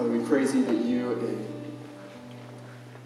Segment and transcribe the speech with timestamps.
[0.00, 1.46] Father, we praise you that you, in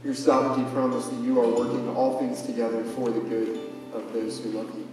[0.05, 3.59] your sovereignty, promise that you are working all things together for the good
[3.93, 4.87] of those who love you.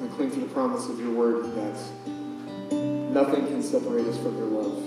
[0.00, 1.78] We cling to the promise of your word that
[3.12, 4.82] nothing can separate us from your love.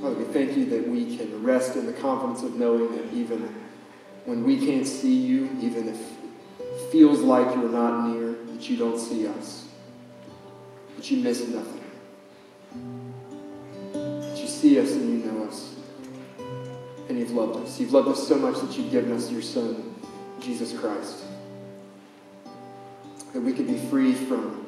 [0.00, 3.54] Father, we thank you that we can rest in the confidence of knowing that even
[4.24, 6.17] when we can't see you, even if
[6.90, 9.68] feels like you're not near, that you don't see us,
[10.96, 11.84] that you miss nothing,
[13.92, 15.74] that you see us and you know us,
[17.08, 17.78] and you've loved us.
[17.78, 19.94] You've loved us so much that you've given us your Son,
[20.40, 21.24] Jesus Christ,
[23.32, 24.66] that we could be free from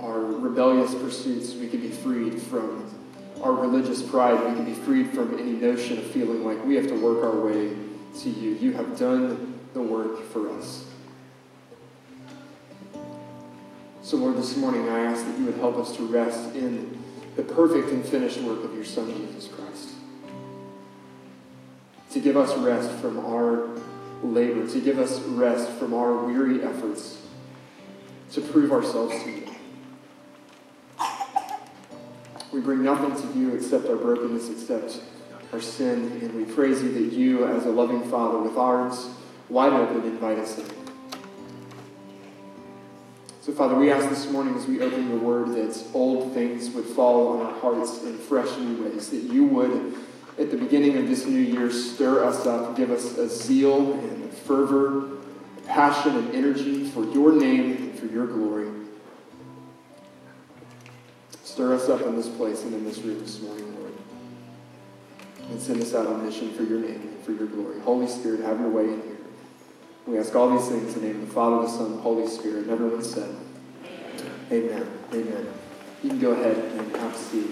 [0.00, 2.84] our rebellious pursuits, we could be freed from
[3.42, 6.86] our religious pride, we could be freed from any notion of feeling like we have
[6.86, 7.74] to work our way
[8.20, 8.50] to you.
[8.54, 10.84] You have done the work for us.
[14.12, 17.02] So, Lord, this morning I ask that you would help us to rest in
[17.34, 19.88] the perfect and finished work of your Son, Jesus Christ.
[22.10, 23.70] To give us rest from our
[24.22, 27.22] labor, to give us rest from our weary efforts
[28.32, 29.46] to prove ourselves to you.
[32.52, 35.00] We bring nothing to you except our brokenness, except
[35.54, 39.08] our sin, and we praise you that you, as a loving Father, with arms
[39.48, 40.81] wide open, invite us in.
[43.42, 46.84] So, Father, we ask this morning as we open your word that old things would
[46.84, 49.96] fall on our hearts in fresh new ways, that you would,
[50.38, 54.22] at the beginning of this new year, stir us up, give us a zeal and
[54.22, 55.18] a fervor,
[55.66, 58.70] passion and energy for your name and for your glory.
[61.42, 63.92] Stir us up in this place and in this room this morning, Lord.
[65.50, 67.80] And send us out on mission for your name and for your glory.
[67.80, 69.11] Holy Spirit, have your way in here.
[70.06, 72.26] We ask all these things in the name of the Father, the Son, the Holy
[72.26, 72.64] Spirit.
[72.64, 73.34] And everyone said,
[74.50, 74.86] Amen.
[75.12, 75.48] Amen.
[76.02, 77.50] You can go ahead and have a seat.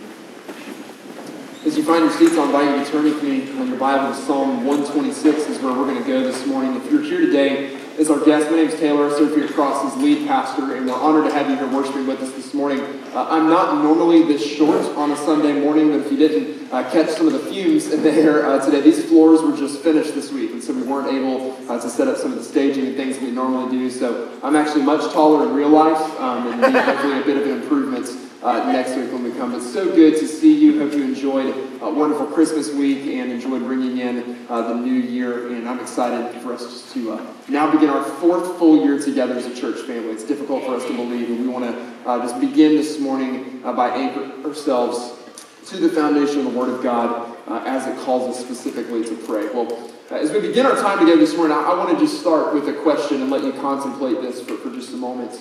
[1.65, 4.15] As you find your seats, I'll invite you to turn with me on your Bible
[4.15, 6.75] to Psalm 126 is where we're going to go this morning.
[6.77, 9.11] If you're here today as our guest, my name is Taylor.
[9.15, 12.33] Here Cross as lead pastor, and we're honored to have you here worshiping with us
[12.33, 12.81] this morning.
[13.13, 16.91] Uh, I'm not normally this short on a Sunday morning, but if you didn't uh,
[16.91, 20.33] catch some of the fumes in there uh, today, these floors were just finished this
[20.33, 22.97] week, and so we weren't able uh, to set up some of the staging and
[22.97, 23.91] things we normally do.
[23.91, 27.61] So I'm actually much taller in real life, um, and hopefully a bit of an
[27.61, 28.07] improvement
[28.43, 29.55] uh, next week when we come.
[29.55, 30.79] It's so good to see you.
[30.79, 35.53] Hope you enjoyed a wonderful Christmas week and enjoyed bringing in uh, the new year.
[35.53, 39.35] And I'm excited for us just to uh, now begin our fourth full year together
[39.35, 40.11] as a church family.
[40.11, 43.61] It's difficult for us to believe, and we want to uh, just begin this morning
[43.65, 45.19] uh, by anchoring ourselves
[45.67, 49.15] to the foundation of the Word of God uh, as it calls us specifically to
[49.27, 49.49] pray.
[49.49, 52.55] Well, as we begin our time together this morning, I, I want to just start
[52.55, 55.39] with a question and let you contemplate this for, for just a moment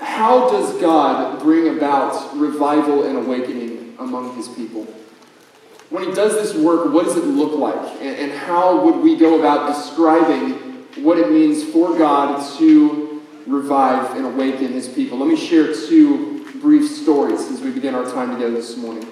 [0.00, 4.84] how does God bring about revival and awakening among his people?
[5.90, 8.00] When he does this work, what does it look like?
[8.00, 10.52] And, how would we go about describing
[11.04, 15.18] what it means for God to revive and awaken his people?
[15.18, 19.06] Let me share two brief stories as we begin our time together this morning.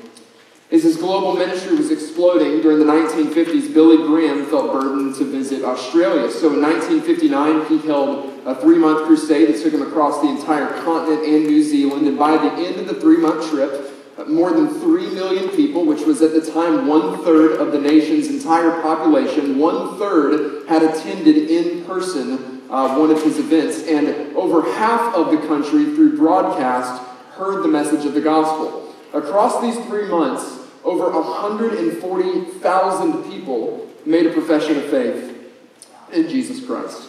[0.71, 5.65] As his global ministry was exploding during the 1950s, Billy Graham felt burdened to visit
[5.65, 6.31] Australia.
[6.31, 10.67] So in 1959, he held a three month crusade that took him across the entire
[10.83, 12.07] continent and New Zealand.
[12.07, 13.95] And by the end of the three month trip,
[14.27, 18.27] more than 3 million people, which was at the time one third of the nation's
[18.27, 23.85] entire population, one third had attended in person uh, one of his events.
[23.85, 27.03] And over half of the country, through broadcast,
[27.33, 28.88] heard the message of the gospel.
[29.13, 35.35] Across these three months, over 140,000 people made a profession of faith
[36.13, 37.09] in Jesus Christ.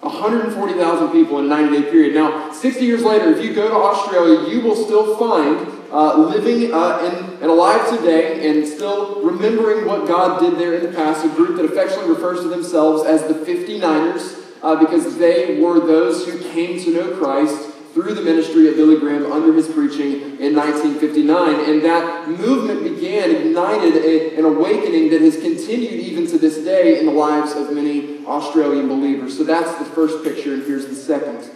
[0.00, 2.14] 140,000 people in a 90 day period.
[2.14, 6.72] Now, 60 years later, if you go to Australia, you will still find uh, living
[6.72, 11.24] uh, and, and alive today and still remembering what God did there in the past,
[11.24, 16.26] a group that affectionately refers to themselves as the 59ers uh, because they were those
[16.26, 20.54] who came to know Christ through the ministry of Billy Graham under his preaching in
[20.54, 21.70] 1959.
[21.70, 27.00] And that movement began, ignited a, an awakening that has continued even to this day
[27.00, 29.36] in the lives of many Australian believers.
[29.36, 31.50] So that's the first picture, and here's the second.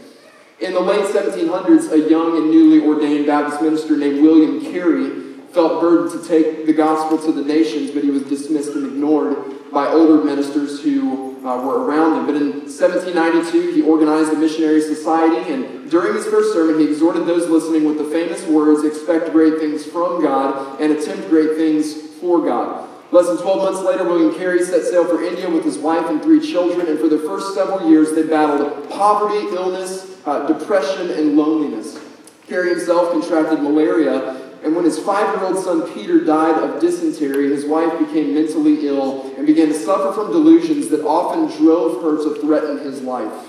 [0.61, 5.81] In the late 1700s, a young and newly ordained Baptist minister named William Carey felt
[5.81, 9.87] burdened to take the gospel to the nations, but he was dismissed and ignored by
[9.89, 12.27] older ministers who uh, were around him.
[12.27, 17.27] But in 1792, he organized a missionary society, and during his first sermon, he exhorted
[17.27, 22.01] those listening with the famous words expect great things from God and attempt great things
[22.21, 22.89] for God.
[23.11, 26.23] Less than 12 months later, William Carey set sail for India with his wife and
[26.23, 31.37] three children, and for the first several years, they battled poverty, illness, uh, depression and
[31.37, 32.01] loneliness.
[32.49, 37.51] Carey himself contracted malaria, and when his five year old son Peter died of dysentery,
[37.51, 42.17] his wife became mentally ill and began to suffer from delusions that often drove her
[42.23, 43.49] to threaten his life.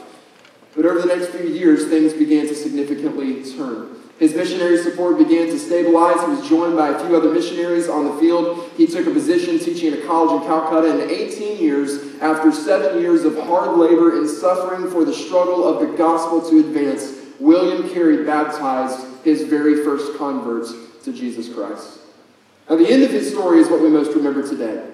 [0.76, 3.96] But over the next few years, things began to significantly turn.
[4.18, 6.20] His missionary support began to stabilize.
[6.22, 8.72] He was joined by a few other missionaries on the field.
[8.76, 10.92] He took a position teaching at a college in Calcutta.
[10.92, 15.80] And 18 years, after seven years of hard labor and suffering for the struggle of
[15.80, 22.00] the gospel to advance, William Carey baptized his very first converts to Jesus Christ.
[22.70, 24.93] Now, the end of his story is what we most remember today.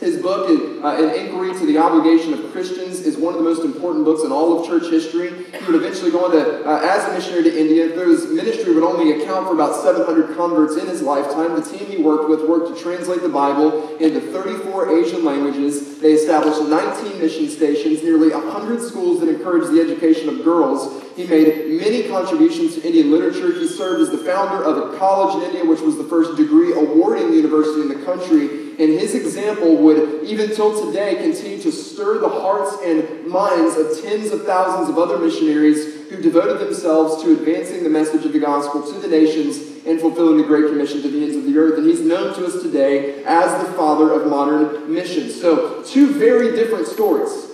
[0.00, 3.64] His book, uh, An Inquiry to the Obligation of Christians, is one of the most
[3.64, 5.30] important books in all of church history.
[5.30, 8.74] He would eventually go on to, uh, as a missionary to India, though his ministry
[8.74, 11.56] would only account for about 700 converts in his lifetime.
[11.56, 15.98] The team he worked with worked to translate the Bible into 34 Asian languages.
[15.98, 21.02] They established 19 mission stations, nearly 100 schools that encouraged the education of girls.
[21.16, 23.52] He made many contributions to Indian literature.
[23.52, 26.72] He served as the founder of a college in India, which was the first degree
[26.72, 32.18] awarding university in the country and his example would, even till today, continue to stir
[32.20, 37.32] the hearts and minds of tens of thousands of other missionaries who devoted themselves to
[37.32, 41.08] advancing the message of the gospel to the nations and fulfilling the Great Commission to
[41.08, 41.76] the ends of the earth.
[41.76, 45.40] And he's known to us today as the father of modern missions.
[45.40, 47.47] So, two very different stories.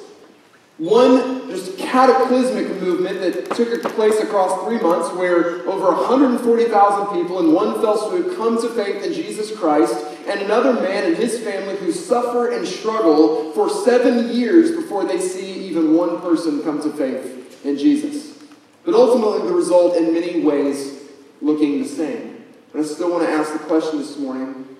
[0.78, 7.52] One just cataclysmic movement that took place across three months where over 140,000 people in
[7.52, 9.94] one fell swoop come to faith in Jesus Christ,
[10.26, 15.20] and another man and his family who suffer and struggle for seven years before they
[15.20, 18.36] see even one person come to faith in Jesus.
[18.84, 21.04] But ultimately, the result in many ways
[21.40, 22.44] looking the same.
[22.72, 24.76] But I still want to ask the question this morning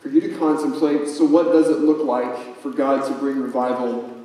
[0.00, 4.17] for you to contemplate so, what does it look like for God to bring revival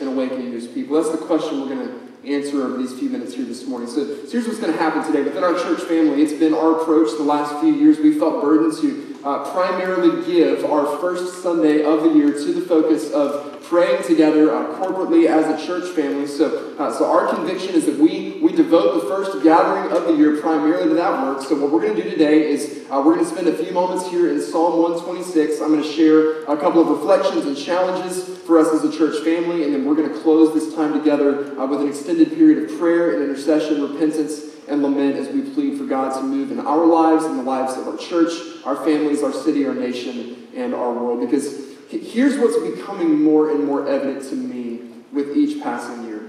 [0.00, 1.00] and awakening his people?
[1.00, 3.88] That's the question we're going to answer over these few minutes here this morning.
[3.88, 5.22] So, so here's what's going to happen today.
[5.22, 7.98] Within our church family, it's been our approach the last few years.
[7.98, 12.60] We felt burdened to uh, primarily give our first Sunday of the year to the
[12.60, 16.26] focus of praying together uh, corporately as a church family.
[16.26, 20.14] So, uh, so our conviction is that we, we devote the first gathering of the
[20.14, 21.42] year primarily to that work.
[21.42, 23.72] So what we're going to do today is uh, we're going to spend a few
[23.72, 25.60] moments here in Psalm 126.
[25.62, 29.24] I'm going to share a couple of reflections and challenges for us as a church
[29.24, 32.70] family, and then we're going to close this time together uh, with an extended period
[32.70, 36.60] of prayer and intercession, repentance, and lament as we plead for God to move in
[36.60, 38.32] our lives and the lives of our church,
[38.64, 41.20] our families, our city, our nation, and our world.
[41.20, 41.64] Because
[42.00, 44.80] Here's what's becoming more and more evident to me
[45.12, 46.28] with each passing year.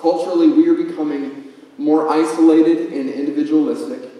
[0.00, 4.10] Culturally, we are becoming more isolated and individualistic.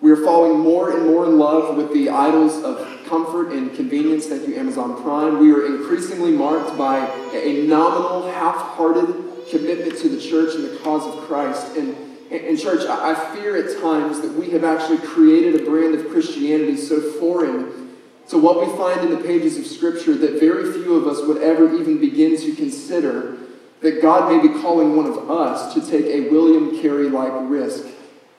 [0.00, 4.26] We are falling more and more in love with the idols of comfort and convenience.
[4.26, 5.38] Thank you, Amazon Prime.
[5.38, 6.98] We are increasingly marked by
[7.32, 9.06] a nominal, half hearted
[9.48, 11.76] commitment to the church and the cause of Christ.
[11.76, 16.08] And in church, I fear at times that we have actually created a brand of
[16.10, 17.96] Christianity so foreign
[18.28, 21.42] to what we find in the pages of Scripture that very few of us would
[21.42, 23.36] ever even begin to consider
[23.80, 27.86] that God may be calling one of us to take a William Carey like risk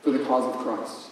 [0.02, 1.10] for the cause of Christ.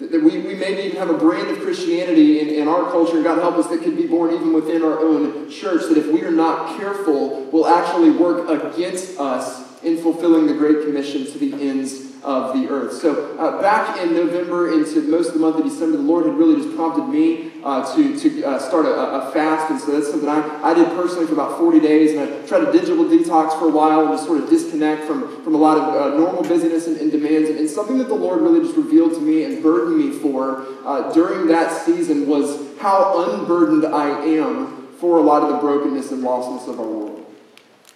[0.00, 3.38] That we, we maybe even have a brand of Christianity in, in our culture, God
[3.38, 6.30] help us, that could be born even within our own church, that if we are
[6.30, 12.08] not careful, will actually work against us in fulfilling the Great Commission to the ends
[12.22, 12.92] of the earth.
[12.94, 16.34] So, uh, back in November into most of the month of December, the Lord had
[16.34, 19.70] really just prompted me uh, to, to uh, start a, a, fast.
[19.70, 22.12] And so that's something I, I did personally for about 40 days.
[22.12, 25.42] And I tried a digital detox for a while and just sort of disconnect from,
[25.44, 27.48] from a lot of uh, normal busyness and, and demands.
[27.48, 30.66] And, and, something that the Lord really just revealed to me and burdened me for
[30.84, 36.10] uh, during that season was how unburdened I am for a lot of the brokenness
[36.10, 37.17] and lostness of our world.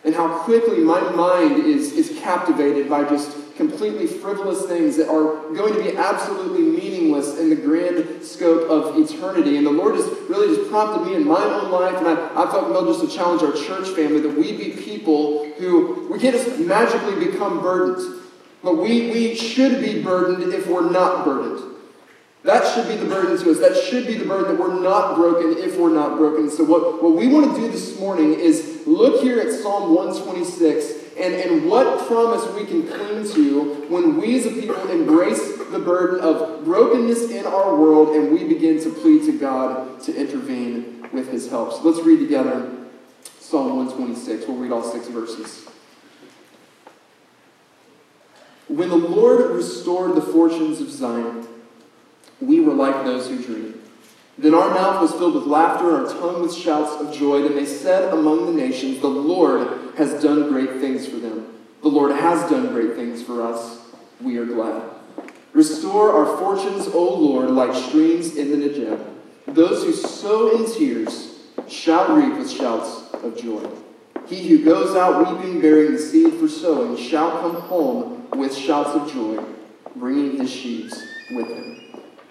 [0.04, 5.54] And how quickly my mind is, is captivated by just completely frivolous things that are
[5.54, 9.56] going to be absolutely meaningless in the grand scope of eternity.
[9.56, 12.50] And the Lord has really just prompted me in my own life, and I, I
[12.50, 16.34] felt compelled just to challenge our church family that we be people who, we can't
[16.34, 18.22] just magically become burdened,
[18.64, 21.72] but we, we should be burdened if we're not burdened.
[22.44, 23.60] That should be the burden to us.
[23.60, 26.50] That should be the burden that we're not broken if we're not broken.
[26.50, 31.16] So, what, what we want to do this morning is look here at Psalm 126
[31.18, 35.78] and, and what promise we can cling to when we as a people embrace the
[35.78, 41.08] burden of brokenness in our world and we begin to plead to God to intervene
[41.12, 41.72] with his help.
[41.72, 42.70] So let's read together
[43.38, 44.46] Psalm 126.
[44.48, 45.68] We'll read all six verses.
[48.68, 51.46] When the Lord restored the fortunes of Zion,
[52.40, 53.82] we were like those who dream.
[54.38, 57.42] Then our mouth was filled with laughter, our tongue with shouts of joy.
[57.42, 61.48] Then they said among the nations, The Lord has done great things for them.
[61.82, 63.80] The Lord has done great things for us.
[64.20, 64.82] We are glad.
[65.52, 69.04] Restore our fortunes, O Lord, like streams in the Negev.
[69.46, 73.68] Those who sow in tears shall reap with shouts of joy.
[74.26, 78.90] He who goes out weeping, bearing the seed for sowing, shall come home with shouts
[78.90, 79.44] of joy,
[79.96, 80.94] bringing his sheaves
[81.32, 81.81] with him.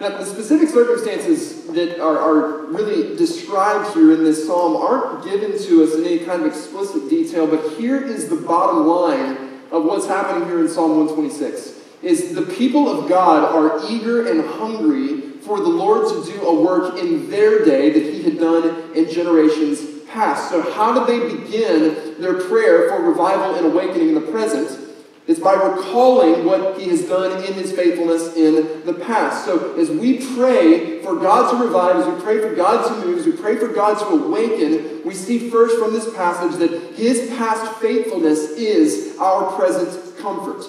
[0.01, 5.51] Now, the specific circumstances that are, are really described here in this psalm aren't given
[5.51, 9.85] to us in any kind of explicit detail, but here is the bottom line of
[9.85, 15.21] what's happening here in Psalm 126 is the people of God are eager and hungry
[15.41, 19.07] for the Lord to do a work in their day that he had done in
[19.07, 20.49] generations past.
[20.49, 24.90] So how do they begin their prayer for revival and awakening in the present?
[25.31, 29.45] It's by recalling what he has done in his faithfulness in the past.
[29.45, 33.19] So as we pray for God to revive, as we pray for God to move,
[33.19, 37.29] as we pray for God to awaken, we see first from this passage that his
[37.37, 40.65] past faithfulness is our present comfort.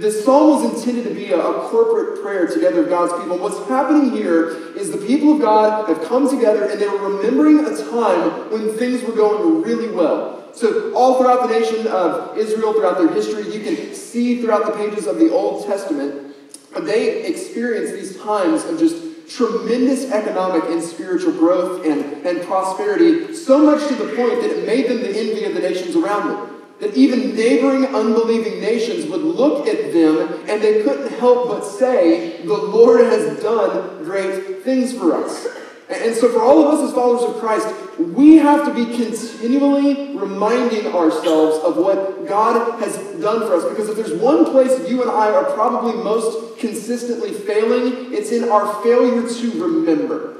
[0.00, 3.36] This psalm was intended to be a, a, corporate prayer together of God's people.
[3.36, 7.76] What's happening here is the people of God have come together and they're remembering a
[7.76, 10.42] time when things were going really well.
[10.54, 14.72] So, all throughout the nation of Israel, throughout their history, you can see throughout the
[14.72, 16.34] pages of the Old Testament,
[16.80, 23.58] they experienced these times of just tremendous economic and spiritual growth and, and prosperity, so
[23.58, 26.49] much to the point that it made them the envy of the nations around them
[26.80, 32.42] that even neighboring unbelieving nations would look at them and they couldn't help but say,
[32.42, 35.46] The Lord has done great things for us.
[35.90, 37.68] And so, for all of us as followers of Christ,
[37.98, 43.64] we have to be continually reminding ourselves of what God has done for us.
[43.68, 48.48] Because if there's one place you and I are probably most consistently failing, it's in
[48.48, 50.36] our failure to remember.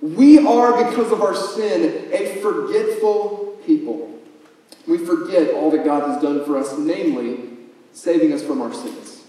[0.00, 4.01] We are, because of our sin, a forgetful people.
[4.86, 7.50] We forget all that God has done for us, namely,
[7.92, 9.22] saving us from our sins.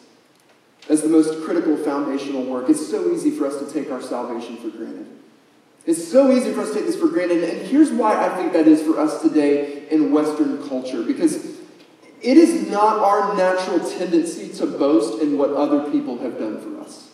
[0.90, 4.58] As the most critical foundational work, it's so easy for us to take our salvation
[4.58, 5.08] for granted.
[5.86, 7.44] It's so easy for us to take this for granted.
[7.44, 11.04] And here's why I think that is for us today in Western culture.
[11.04, 11.36] Because
[12.22, 16.82] it is not our natural tendency to boast in what other people have done for
[16.82, 17.10] us.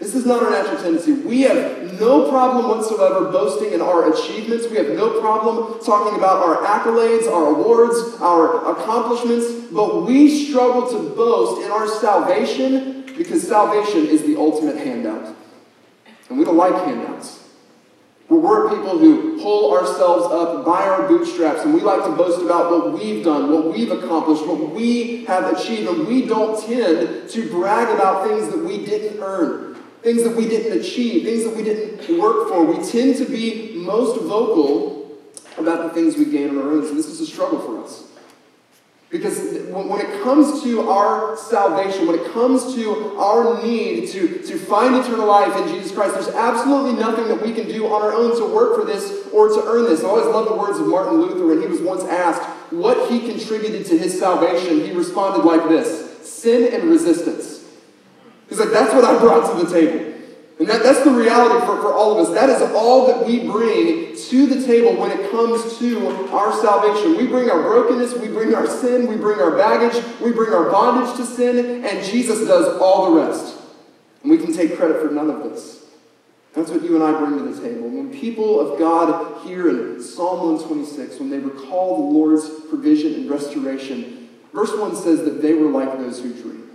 [0.00, 1.12] This is not our natural tendency.
[1.12, 4.66] We have no problem whatsoever boasting in our achievements.
[4.66, 10.88] We have no problem talking about our accolades, our awards, our accomplishments, but we struggle
[10.90, 15.36] to boast in our salvation because salvation is the ultimate handout.
[16.30, 17.48] And we don't like handouts.
[18.30, 22.70] We're people who pull ourselves up by our bootstraps and we like to boast about
[22.70, 27.50] what we've done, what we've accomplished, what we have achieved, and we don't tend to
[27.50, 29.69] brag about things that we didn't earn
[30.02, 32.64] things that we didn't achieve, things that we didn't work for.
[32.64, 35.18] We tend to be most vocal
[35.58, 36.82] about the things we gain on our own.
[36.82, 38.04] So this is a struggle for us.
[39.10, 39.40] Because
[39.70, 44.94] when it comes to our salvation, when it comes to our need to, to find
[44.94, 48.38] eternal life in Jesus Christ, there's absolutely nothing that we can do on our own
[48.38, 50.04] to work for this or to earn this.
[50.04, 52.42] I always love the words of Martin Luther when he was once asked
[52.72, 54.84] what he contributed to his salvation.
[54.84, 57.59] He responded like this sin and resistance.
[58.50, 60.10] He's like, that's what I brought to the table.
[60.58, 62.34] And that, that's the reality for, for all of us.
[62.34, 67.16] That is all that we bring to the table when it comes to our salvation.
[67.16, 70.70] We bring our brokenness, we bring our sin, we bring our baggage, we bring our
[70.70, 73.56] bondage to sin, and Jesus does all the rest.
[74.22, 75.86] And we can take credit for none of this.
[76.52, 77.88] That's what you and I bring to the table.
[77.88, 83.30] When people of God here in Psalm 126, when they recall the Lord's provision and
[83.30, 86.69] restoration, verse 1 says that they were like those who dream.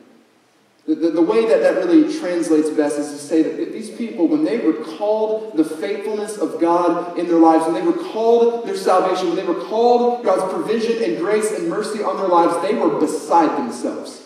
[0.88, 4.28] The, the, the, way that that really translates best is to say that these people,
[4.28, 9.30] when they recalled the faithfulness of God in their lives, when they recalled their salvation,
[9.30, 13.58] when they recalled God's provision and grace and mercy on their lives, they were beside
[13.58, 14.25] themselves.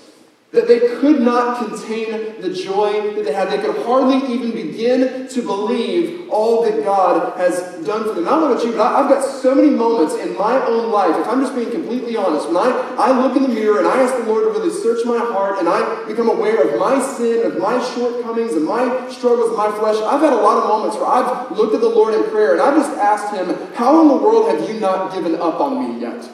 [0.51, 3.51] That they could not contain the joy that they had.
[3.51, 8.27] They could hardly even begin to believe all that God has done for them.
[8.27, 11.15] I don't know about you, but I've got so many moments in my own life,
[11.17, 14.01] if I'm just being completely honest, when I, I look in the mirror and I
[14.01, 17.45] ask the Lord to really search my heart and I become aware of my sin,
[17.45, 20.97] of my shortcomings, and my struggles, and my flesh, I've had a lot of moments
[20.97, 24.07] where I've looked at the Lord in prayer and I've just asked Him, How in
[24.07, 26.27] the world have you not given up on me yet?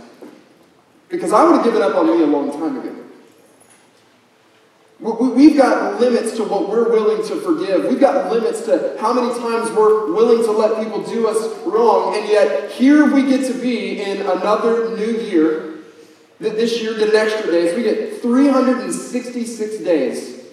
[1.10, 2.95] Because I would have given up on me a long time ago.
[5.00, 7.86] We've got limits to what we're willing to forgive.
[7.86, 12.16] We've got limits to how many times we're willing to let people do us wrong.
[12.16, 15.74] And yet, here we get to be in another new year.
[16.40, 17.75] That this year did an extra days.
[17.75, 20.44] We get 366 days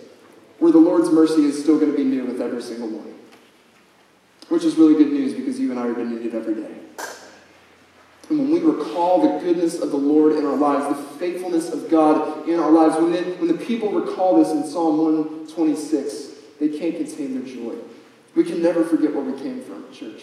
[0.58, 3.18] where the Lord's mercy is still going to be new with every single morning.
[4.48, 6.54] Which is really good news because you and I are going to need it every
[6.54, 6.81] day.
[8.28, 11.90] And when we recall the goodness of the Lord in our lives, the faithfulness of
[11.90, 16.28] God in our lives, when, they, when the people recall this in Psalm 126,
[16.60, 17.74] they can't contain their joy.
[18.34, 20.22] We can never forget where we came from, church.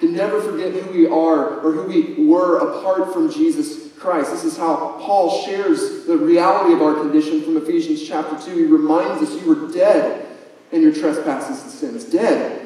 [0.00, 4.30] We can never forget who we are or who we were apart from Jesus Christ.
[4.30, 8.56] This is how Paul shares the reality of our condition from Ephesians chapter 2.
[8.56, 10.26] He reminds us you were dead
[10.72, 12.04] in your trespasses and sins.
[12.04, 12.65] Dead.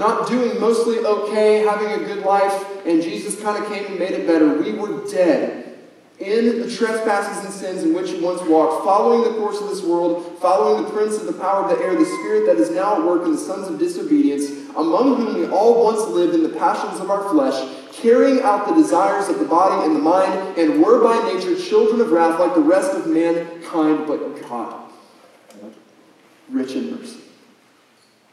[0.00, 4.12] Not doing mostly okay, having a good life, and Jesus kind of came and made
[4.12, 4.54] it better.
[4.54, 5.78] We were dead
[6.18, 9.82] in the trespasses and sins in which we once walked, following the course of this
[9.82, 12.96] world, following the prince of the power of the air, the spirit that is now
[12.96, 16.58] at work in the sons of disobedience, among whom we all once lived in the
[16.58, 20.82] passions of our flesh, carrying out the desires of the body and the mind, and
[20.82, 24.90] were by nature children of wrath like the rest of mankind, but God,
[26.48, 27.20] rich in mercy.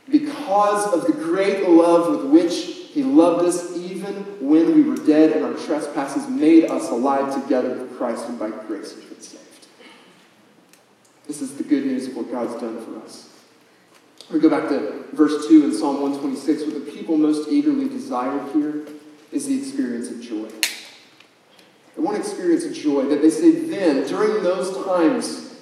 [0.10, 5.34] Because of the great love with which he loved us even when we were dead
[5.34, 9.68] and our trespasses made us alive together with Christ, and by grace we've been saved.
[11.28, 13.30] This is the good news of what God's done for us.
[14.32, 16.64] We go back to verse 2 in Psalm 126.
[16.64, 18.86] What the people most eagerly desired here
[19.32, 20.50] is the experience of joy.
[21.96, 25.56] They want to experience of joy that they say then, during those times,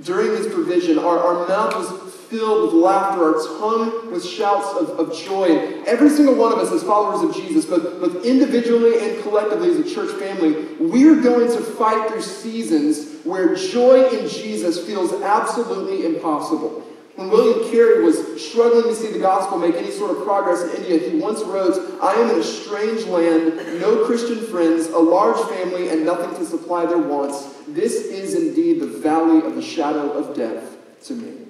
[0.00, 4.98] during this provision, our, our mouth was filled with laughter, our tongue with shouts of,
[4.98, 5.54] of joy.
[5.54, 9.70] And every single one of us, as followers of Jesus, both, both individually and collectively
[9.70, 15.12] as a church family, we're going to fight through seasons where joy in Jesus feels
[15.22, 16.82] absolutely impossible.
[17.16, 20.82] When William Carey was struggling to see the gospel make any sort of progress in
[20.82, 25.38] India, he once wrote, I am in a strange land, no Christian friends, a large
[25.50, 27.52] family, and nothing to supply their wants.
[27.68, 31.41] This is indeed the valley of the shadow of death to me.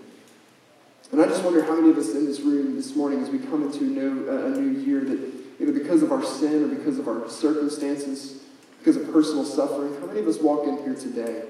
[1.13, 3.39] And I just wonder how many of us in this room this morning, as we
[3.39, 6.69] come into a new, uh, a new year, that either because of our sin or
[6.69, 8.43] because of our circumstances,
[8.79, 11.43] because of personal suffering, how many of us walk in here today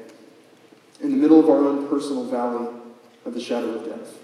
[1.00, 2.68] in the middle of our own personal valley
[3.24, 4.18] of the shadow of death?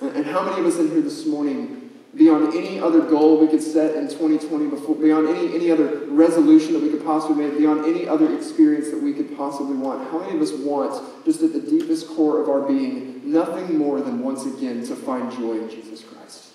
[0.00, 1.77] And, and how many of us in here this morning
[2.14, 6.72] beyond any other goal we could set in 2020, before, beyond any, any other resolution
[6.72, 10.10] that we could possibly make, beyond any other experience that we could possibly want.
[10.10, 14.00] How many of us want, just at the deepest core of our being, nothing more
[14.00, 16.52] than once again to find joy in Jesus Christ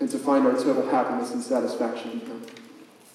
[0.00, 2.42] and to find our total happiness and satisfaction in Him?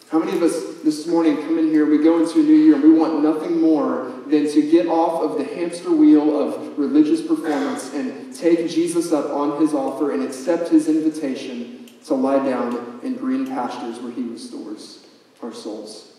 [0.09, 2.75] How many of us this morning come in here, we go into a new year,
[2.75, 7.21] and we want nothing more than to get off of the hamster wheel of religious
[7.21, 13.01] performance and take Jesus up on his offer and accept his invitation to lie down
[13.03, 15.05] in green pastures where he restores
[15.43, 16.13] our souls?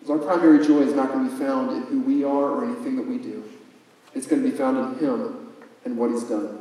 [0.00, 2.64] Because our primary joy is not going to be found in who we are or
[2.64, 3.44] anything that we do.
[4.12, 5.52] It's going to be found in him
[5.84, 6.57] and what he's done.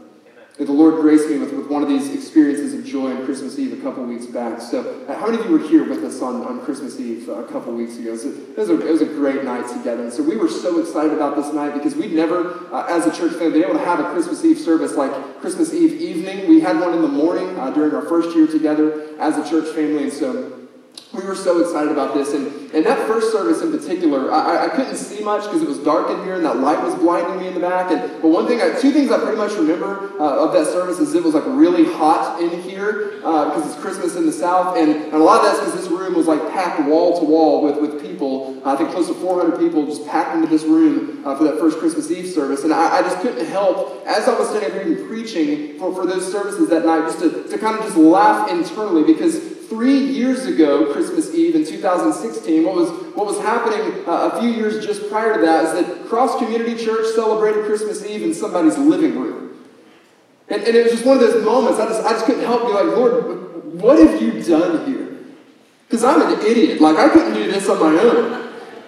[0.57, 3.73] The Lord graced me with, with one of these experiences of joy on Christmas Eve
[3.73, 4.59] a couple weeks back.
[4.59, 7.33] So, uh, how many of you were here with us on, on Christmas Eve uh,
[7.33, 8.17] a couple weeks ago?
[8.17, 10.01] So it, was a, it was a great night together.
[10.01, 13.15] And so, we were so excited about this night because we'd never, uh, as a
[13.15, 16.49] church family, been able to have a Christmas Eve service like Christmas Eve evening.
[16.49, 19.71] We had one in the morning uh, during our first year together as a church
[19.75, 20.05] family.
[20.05, 20.56] And so,
[21.13, 22.33] we were so excited about this.
[22.33, 25.79] And, and that first service in particular, I, I couldn't see much because it was
[25.79, 27.91] dark in here and that light was blinding me in the back.
[27.91, 30.99] And, but one thing, I, two things I pretty much remember uh, of that service
[30.99, 34.77] is it was like really hot in here because uh, it's Christmas in the South.
[34.77, 37.63] And, and a lot of that's because this room was like packed wall to wall
[37.63, 38.61] with, with people.
[38.65, 41.79] I think close to 400 people just packed into this room uh, for that first
[41.79, 42.63] Christmas Eve service.
[42.63, 46.05] And I, I, just couldn't help, as I was standing here even preaching for, for
[46.05, 50.45] those services that night, just to, to kind of just laugh internally because three years
[50.45, 55.09] ago, Christmas Eve in 2016, what was, what was happening uh, a few years just
[55.09, 59.65] prior to that is that Cross Community Church celebrated Christmas Eve in somebody's living room.
[60.49, 62.67] And, and it was just one of those moments, I just, I just couldn't help
[62.67, 65.17] be like, Lord, what have you done here?
[65.87, 66.81] Because I'm an idiot.
[66.81, 68.47] Like, I couldn't do this on my own.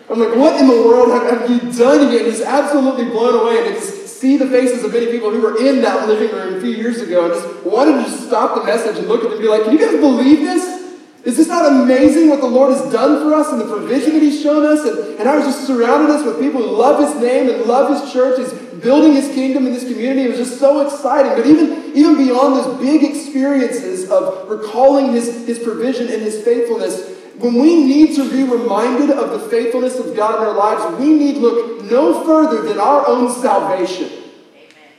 [0.09, 2.23] I'm like, what in the world have, have you done here?
[2.23, 3.59] And he's absolutely blown away.
[3.59, 6.61] And it's see the faces of many people who were in that living room a
[6.61, 9.33] few years ago and just wanted to just stop the message and look at them
[9.33, 10.79] and be like, can you guys believe this?
[11.23, 14.21] Is this not amazing what the Lord has done for us and the provision that
[14.21, 14.85] He's shown us?
[14.85, 17.89] And, and how He's just surrounded us with people who love His name and love
[17.91, 20.23] His church, is building His kingdom in this community.
[20.23, 21.33] It was just so exciting.
[21.35, 27.18] But even, even beyond those big experiences of recalling His, His provision and His faithfulness,
[27.39, 31.11] when we need to be reminded of the faithfulness of God in our lives, we
[31.11, 34.11] need look no further than our own salvation.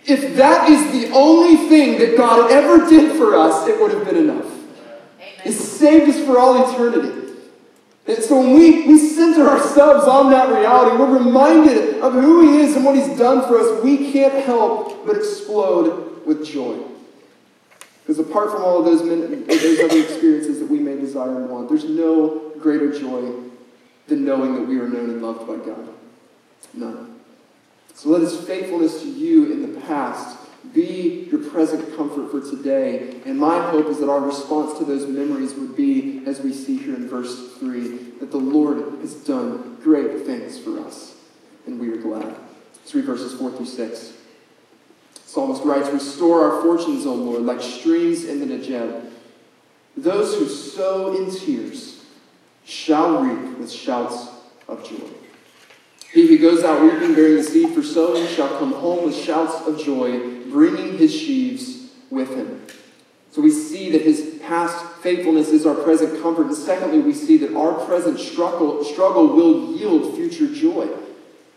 [0.05, 4.05] If that is the only thing that God ever did for us, it would have
[4.05, 4.47] been enough.
[5.45, 7.21] It saved us for all eternity.
[8.07, 12.61] And so when we, we center ourselves on that reality, we're reminded of who He
[12.61, 16.79] is and what He's done for us, we can't help but explode with joy.
[18.11, 21.49] Because apart from all of those, men, those other experiences that we may desire and
[21.49, 23.33] want, there's no greater joy
[24.09, 25.89] than knowing that we are known and loved by God.
[26.75, 27.21] None.
[27.95, 30.37] So let his faithfulness to you in the past
[30.75, 33.21] be your present comfort for today.
[33.27, 36.79] And my hope is that our response to those memories would be, as we see
[36.79, 41.15] here in verse 3, that the Lord has done great things for us.
[41.65, 42.35] And we are glad.
[42.75, 44.15] Let's read verses 4 through 6.
[45.31, 49.13] Psalmist writes, Restore our fortunes, O Lord, like streams in the Negeb.
[49.97, 52.05] Those who sow in tears
[52.65, 54.27] shall reap with shouts
[54.67, 55.07] of joy.
[56.13, 59.69] He who goes out weeping, bearing the seed for sowing, shall come home with shouts
[59.69, 62.67] of joy, bringing his sheaves with him.
[63.31, 66.49] So we see that his past faithfulness is our present comfort.
[66.49, 70.89] And secondly, we see that our present struggle, struggle will yield future joy.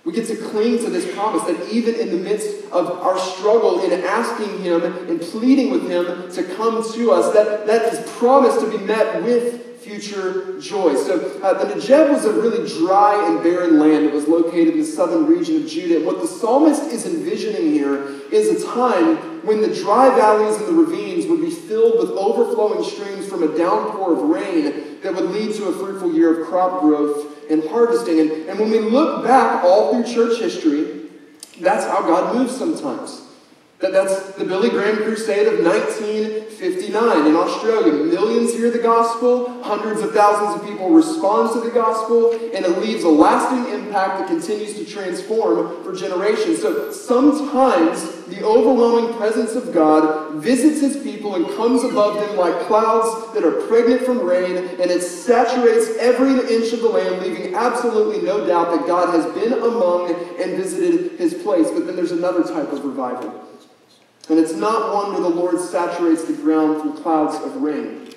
[0.05, 3.81] We get to cling to this promise that even in the midst of our struggle
[3.81, 8.59] in asking Him and pleading with Him to come to us, that, that is promised
[8.59, 10.95] to be met with future joy.
[10.95, 14.05] So uh, the Negev was a really dry and barren land.
[14.05, 15.97] It was located in the southern region of Judah.
[15.97, 20.67] And what the psalmist is envisioning here is a time when the dry valleys and
[20.67, 25.31] the ravines would be filled with overflowing streams from a downpour of rain that would
[25.31, 28.19] lead to a fruitful year of crop growth and harvesting.
[28.19, 31.09] And, and when we look back all through church history,
[31.61, 33.21] that's how God moves sometimes.
[33.79, 37.91] That, that's the Billy Graham Crusade of 1959 in Australia.
[38.05, 42.77] Millions hear the gospel, hundreds of thousands of people respond to the gospel, and it
[42.79, 46.61] leaves a lasting impact that continues to transform for generations.
[46.61, 52.67] So sometimes the overwhelming presence of God visits his people and comes above them like
[52.67, 57.53] clouds that are pregnant from rain, and it saturates every inch of the land, leaving
[57.53, 61.69] absolutely no doubt that God has been among and visited his place.
[61.69, 63.43] But then there's another type of revival
[64.29, 68.09] and it's not one where the Lord saturates the ground from clouds of rain,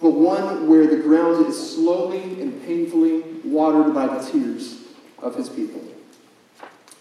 [0.00, 4.82] but one where the ground is slowly and painfully watered by the tears
[5.20, 5.82] of his people.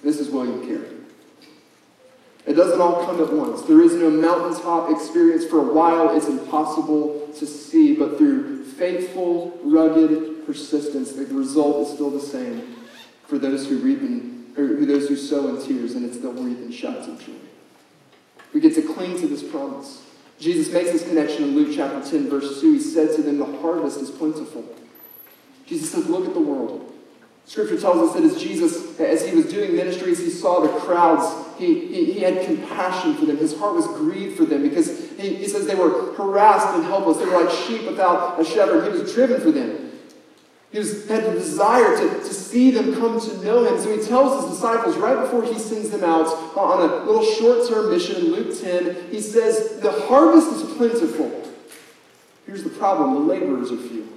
[0.03, 0.94] This is William Carey.
[2.45, 3.63] It doesn't all come at once.
[3.63, 5.45] There is no mountaintop experience.
[5.45, 11.93] For a while, it's impossible to see, but through faithful, rugged persistence, the result is
[11.93, 12.75] still the same
[13.25, 16.59] for those who reap in, or those who sow in tears, and it's they'll reap
[16.59, 17.33] in shouts of joy.
[18.53, 20.03] We get to cling to this promise.
[20.39, 22.73] Jesus makes this connection in Luke chapter 10, verse 2.
[22.73, 24.65] He said to them, The harvest is plentiful.
[25.65, 26.91] Jesus says, Look at the world.
[27.45, 31.44] Scripture tells us that as Jesus, as he was doing ministries, he saw the crowds.
[31.57, 33.37] He, he, he had compassion for them.
[33.37, 37.17] His heart was grieved for them because he, he says they were harassed and helpless.
[37.17, 38.91] They were like sheep without a shepherd.
[38.91, 39.91] He was driven for them.
[40.71, 43.79] He was, had the desire to, to see them come to know him.
[43.79, 47.67] So he tells his disciples right before he sends them out on a little short
[47.69, 51.43] term mission in Luke 10, he says, The harvest is plentiful.
[52.45, 54.07] Here's the problem the laborers are few.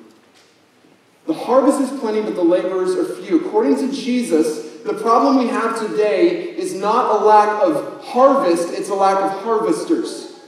[1.27, 3.47] The harvest is plenty, but the laborers are few.
[3.47, 8.89] According to Jesus, the problem we have today is not a lack of harvest, it's
[8.89, 10.39] a lack of harvesters.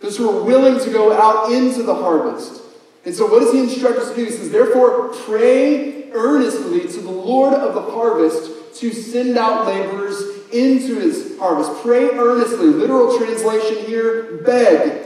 [0.00, 2.62] Those who are willing to go out into the harvest.
[3.04, 4.24] And so, what does he instruct us to do?
[4.24, 8.50] He says, Therefore, pray earnestly to the Lord of the harvest
[8.80, 10.20] to send out laborers
[10.52, 11.82] into his harvest.
[11.82, 12.66] Pray earnestly.
[12.66, 15.05] Literal translation here beg.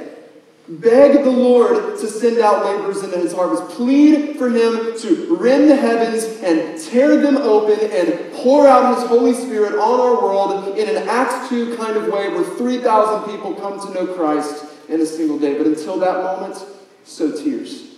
[0.71, 3.77] Beg the Lord to send out laborers into his harvest.
[3.77, 9.09] Plead for him to rend the heavens and tear them open and pour out his
[9.09, 13.55] Holy Spirit on our world in an Acts 2 kind of way where 3,000 people
[13.55, 15.59] come to know Christ in a single day.
[15.59, 16.65] But until that moment,
[17.05, 17.91] sow tears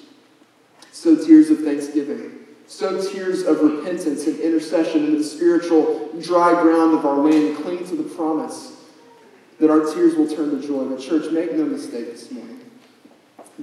[0.93, 2.31] sow tears of thanksgiving,
[2.69, 7.57] sow tears of repentance and intercession into the spiritual dry ground of our land.
[7.57, 8.77] Cling to the promise
[9.59, 10.85] that our tears will turn to joy.
[10.85, 12.62] But, church, make no mistake this morning.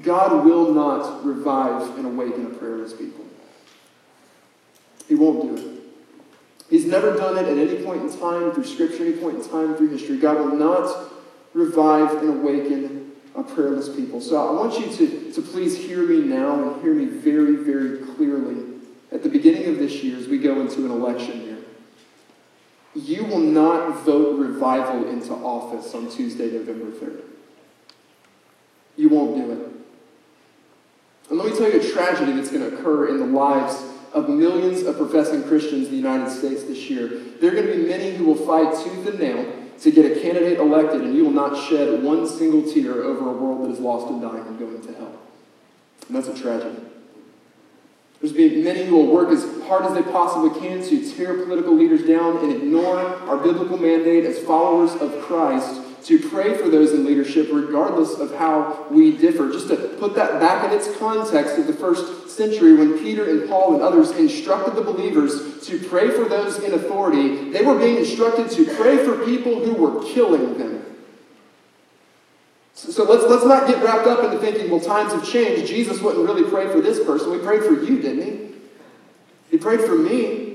[0.02, 3.26] God will not revive and awaken a prayerless people.
[5.08, 5.80] He won't do it.
[6.70, 9.76] He's never done it at any point in time through Scripture, any point in time
[9.76, 10.18] through history.
[10.18, 11.12] God will not
[11.54, 14.22] revive and awaken a prayerless people.
[14.22, 18.06] So I want you to, to please hear me now and hear me very, very
[18.16, 18.64] clearly
[19.12, 21.58] at the beginning of this year as we go into an election year.
[22.96, 27.22] You will not vote revival into office on Tuesday, November 3rd.
[28.96, 29.79] You won't do it.
[31.30, 34.30] And let me tell you a tragedy that's going to occur in the lives of
[34.30, 37.08] millions of professing Christians in the United States this year.
[37.40, 40.20] There are going to be many who will fight tooth and nail to get a
[40.20, 43.80] candidate elected, and you will not shed one single tear over a world that is
[43.80, 45.14] lost and dying and going to hell.
[46.08, 46.82] And that's a tragedy.
[48.20, 51.74] There's be many who will work as hard as they possibly can to tear political
[51.74, 56.94] leaders down and ignore our biblical mandate as followers of Christ to pray for those
[56.94, 59.52] in leadership, regardless of how we differ.
[59.52, 63.50] Just to put that back in its context of the first century, when Peter and
[63.50, 67.98] Paul and others instructed the believers to pray for those in authority, they were being
[67.98, 70.86] instructed to pray for people who were killing them.
[72.74, 75.68] So let's, let's not get wrapped up into thinking, well, times have changed.
[75.68, 77.32] Jesus wouldn't really pray for this person.
[77.32, 78.56] We prayed for you, didn't he?
[79.52, 80.49] He prayed for me.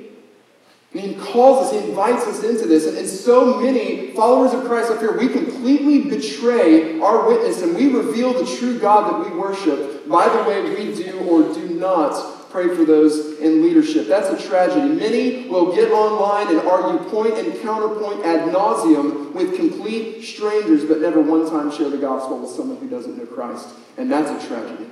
[0.95, 2.87] And he calls us, he invites us into this.
[2.87, 7.75] And, and so many followers of Christ up here, we completely betray our witness and
[7.75, 11.69] we reveal the true God that we worship by the way we do or do
[11.71, 14.07] not pray for those in leadership.
[14.07, 14.95] That's a tragedy.
[14.95, 21.01] Many will get online and argue point and counterpoint ad nauseum with complete strangers, but
[21.01, 23.71] never one time share the gospel with someone who doesn't know Christ.
[23.97, 24.89] And that's a tragedy.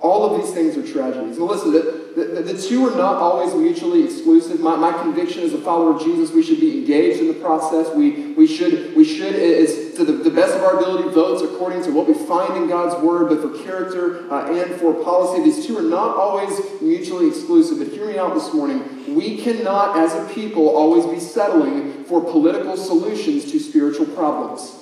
[0.00, 1.38] All of these things are tragedies.
[1.38, 4.58] Now, listen, the, the, the, two are not always mutually exclusive.
[4.58, 7.94] My, my conviction as a follower of Jesus, we should be engaged in the process.
[7.94, 11.82] We, we should, we should it's to the, the best of our ability, vote according
[11.84, 15.44] to what we find in God's Word, but for character uh, and for policy.
[15.44, 17.78] These two are not always mutually exclusive.
[17.78, 19.14] But hear me out this morning.
[19.14, 24.79] We cannot, as a people, always be settling for political solutions to spiritual problems.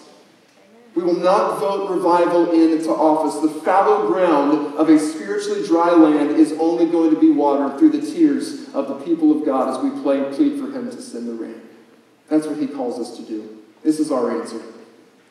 [0.98, 3.40] We will not vote revival into office.
[3.40, 7.90] The fallow ground of a spiritually dry land is only going to be watered through
[7.90, 11.28] the tears of the people of God as we play, plead for Him to send
[11.28, 11.62] the rain.
[12.28, 13.58] That's what He calls us to do.
[13.84, 14.60] This is our answer.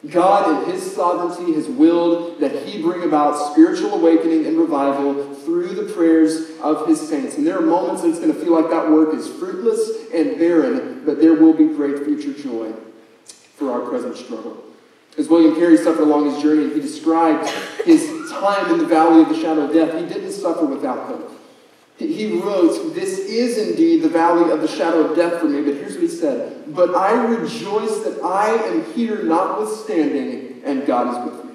[0.10, 5.76] God, in His sovereignty, has willed that He bring about spiritual awakening and revival through
[5.76, 7.36] the prayers of His saints.
[7.36, 10.40] And there are moments that it's going to feel like that work is fruitless and
[10.40, 12.72] barren, but there will be great future joy
[13.58, 14.64] for our present struggle.
[15.18, 17.50] As William Carey suffered along his journey, he described
[17.86, 19.94] his time in the valley of the shadow of death.
[20.00, 21.32] He didn't suffer without hope.
[21.98, 25.74] He wrote, This is indeed the valley of the shadow of death for me, but
[25.74, 31.34] here's what he said But I rejoice that I am here notwithstanding, and God is
[31.34, 31.54] with me.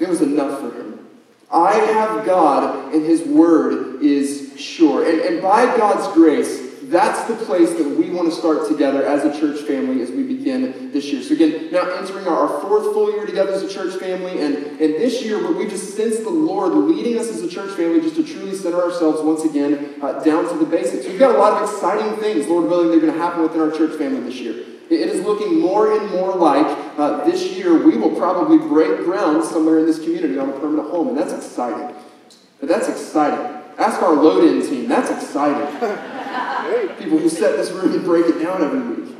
[0.00, 1.06] It was enough for him.
[1.52, 5.08] I have God, and his word is sure.
[5.08, 9.24] And, and by God's grace, that's the place that we want to start together as
[9.24, 11.22] a church family as we begin this year.
[11.22, 14.94] So again, now entering our fourth full year together as a church family, and, and
[14.94, 18.16] this year, but we just sense the Lord leading us as a church family just
[18.16, 21.06] to truly center ourselves once again uh, down to the basics.
[21.06, 23.60] We've got a lot of exciting things, Lord willing, that are going to happen within
[23.60, 24.64] our church family this year.
[24.90, 26.66] It is looking more and more like
[26.98, 30.90] uh, this year we will probably break ground somewhere in this community on a permanent
[30.90, 31.94] home, and that's exciting.
[32.58, 33.59] But that's exciting.
[33.80, 34.88] Ask our load-in team.
[34.88, 35.66] That's exciting.
[36.98, 39.16] People who set this room and break it down every week.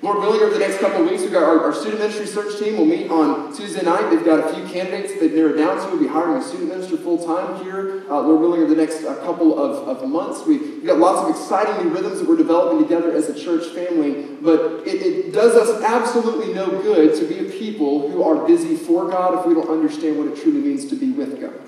[0.00, 2.58] Lord willing, over the next couple of weeks, we've got our, our, student ministry search
[2.58, 2.78] team.
[2.78, 4.08] will meet on Tuesday night.
[4.08, 5.86] They've got a few candidates that they've narrowed down to.
[5.88, 8.04] We'll be hiring a student minister full time here.
[8.08, 10.46] Uh, Lord willing, over the next uh, couple of, of months.
[10.46, 13.66] We, have got lots of exciting new rhythms that we're developing together as a church
[13.74, 14.28] family.
[14.40, 18.76] But it, it does us absolutely no good to be a people who are busy
[18.76, 21.67] for God if we don't understand what it truly means to be with God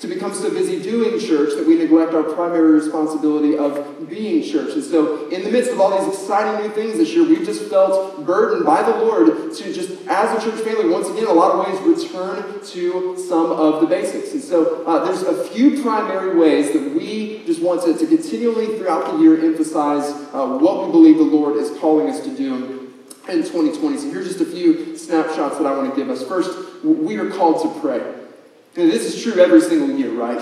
[0.00, 4.74] to become so busy doing church that we neglect our primary responsibility of being church.
[4.74, 7.70] And so, in the midst of all these exciting new things this year, we've just
[7.70, 11.32] felt burdened by the Lord to just, as a church family, once again, in a
[11.32, 14.32] lot of ways, return to some of the basics.
[14.32, 18.78] And so, uh, there's a few primary ways that we just want to, to continually
[18.78, 20.04] throughout the year emphasize
[20.34, 22.92] uh, what we believe the Lord is calling us to do
[23.28, 23.96] in 2020.
[23.96, 26.22] So, here's just a few snapshots that I want to give us.
[26.22, 28.25] First, we are called to pray.
[28.76, 30.38] And this is true every single year, right?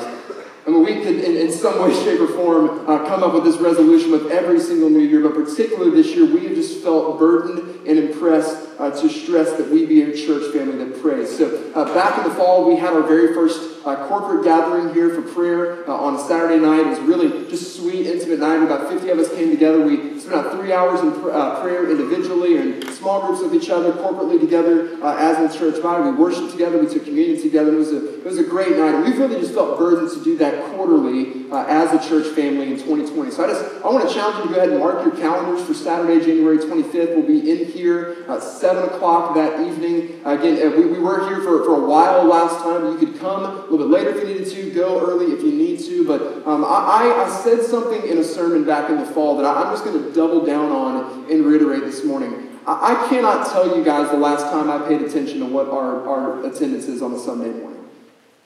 [0.66, 3.44] I mean, we could, in, in some way, shape, or form, uh, come up with
[3.44, 7.18] this resolution with every single new year, but particularly this year, we have just felt
[7.18, 11.37] burdened and impressed uh, to stress that we be a church family that prays.
[11.37, 15.11] So, uh, back in the fall, we had our very first uh, corporate gathering here
[15.11, 16.81] for prayer uh, on Saturday night.
[16.81, 18.62] It was really just sweet, intimate night.
[18.62, 19.85] About 50 of us came together.
[19.85, 23.70] We spent about three hours in pr- uh, prayer individually and small groups with each
[23.70, 26.11] other, corporately together uh, as in church body.
[26.11, 26.79] We worshiped together.
[26.79, 27.75] We took communion together.
[27.75, 28.94] It was a, it was a great night.
[28.94, 32.73] And we really just felt burdened to do that quarterly uh, as a church family
[32.73, 33.31] in 2020.
[33.31, 35.64] So I just I want to challenge you to go ahead and mark your calendars
[35.64, 37.14] for Saturday, January 25th.
[37.14, 40.21] We'll be in here at 7 o'clock that evening.
[40.25, 42.90] Again, uh, we, we were here for, for a while last time.
[42.90, 45.53] You could come a little bit later if you needed to, go early if you
[45.53, 46.05] need to.
[46.05, 49.62] But um, I, I, said something in a sermon back in the fall that I,
[49.62, 52.59] am just going to double down on and reiterate this morning.
[52.67, 56.09] I, I, cannot tell you guys the last time I paid attention to what our,
[56.09, 57.74] our attendance is on a Sunday morning.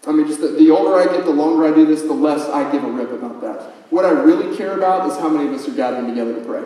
[0.09, 2.49] I mean, just the, the older I get, the longer I do this, the less
[2.49, 3.75] I give a rip about that.
[3.91, 6.65] What I really care about is how many of us are gathering together to pray.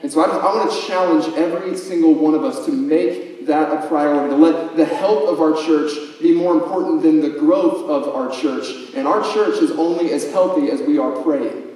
[0.00, 3.46] And so I, just, I want to challenge every single one of us to make
[3.46, 7.30] that a priority, to let the health of our church be more important than the
[7.30, 8.94] growth of our church.
[8.94, 11.68] And our church is only as healthy as we are praying.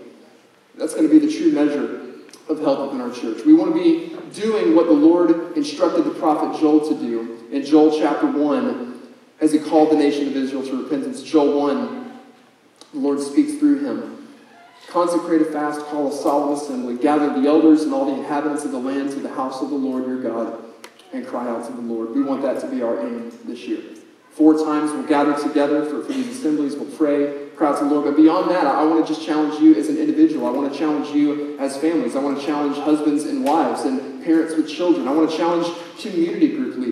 [0.76, 2.12] That's going to be the true measure
[2.48, 3.44] of health within our church.
[3.44, 7.64] We want to be doing what the Lord instructed the prophet Joel to do in
[7.64, 8.95] Joel chapter 1
[9.40, 11.22] as he called the nation of Israel to repentance.
[11.22, 12.20] Joel 1,
[12.92, 14.28] the Lord speaks through him.
[14.88, 18.72] Consecrate a fast, call a solemn assembly, gather the elders and all the inhabitants of
[18.72, 20.62] the land to the house of the Lord your God,
[21.12, 22.14] and cry out to the Lord.
[22.14, 23.80] We want that to be our aim this year.
[24.30, 27.90] Four times we'll gather together for, for these assemblies, we'll pray, cry out to the
[27.90, 28.04] Lord.
[28.04, 30.46] But beyond that, I, I want to just challenge you as an individual.
[30.46, 32.14] I want to challenge you as families.
[32.14, 35.08] I want to challenge husbands and wives and parents with children.
[35.08, 35.66] I want to challenge
[35.98, 36.85] community group leaders.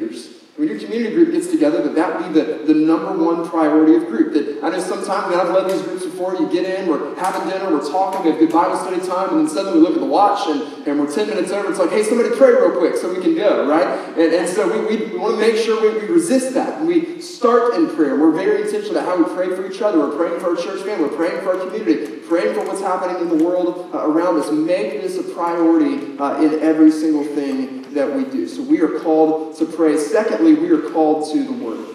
[0.56, 4.06] When your community group gets together, that that be the, the number one priority of
[4.06, 4.34] group.
[4.34, 7.50] That I know sometimes when I've led these groups before, you get in, we're having
[7.50, 10.00] dinner, we're talking, we have good Bible study time, and then suddenly we look at
[10.00, 11.70] the watch and, and we're 10 minutes over.
[11.70, 13.98] It's like, hey, somebody pray real quick so we can go, right?
[14.16, 16.78] And, and so we, we, we want to make sure we, we resist that.
[16.78, 18.14] And we start in prayer.
[18.14, 19.98] We're very intentional about how we pray for each other.
[19.98, 21.08] We're praying for our church family.
[21.08, 22.18] We're praying for our community.
[22.28, 24.52] Praying for what's happening in the world uh, around us.
[24.52, 28.46] Make this a priority uh, in every single thing that we do.
[28.46, 29.96] So we are called to pray.
[29.96, 31.94] Secondly, we are called to the Word.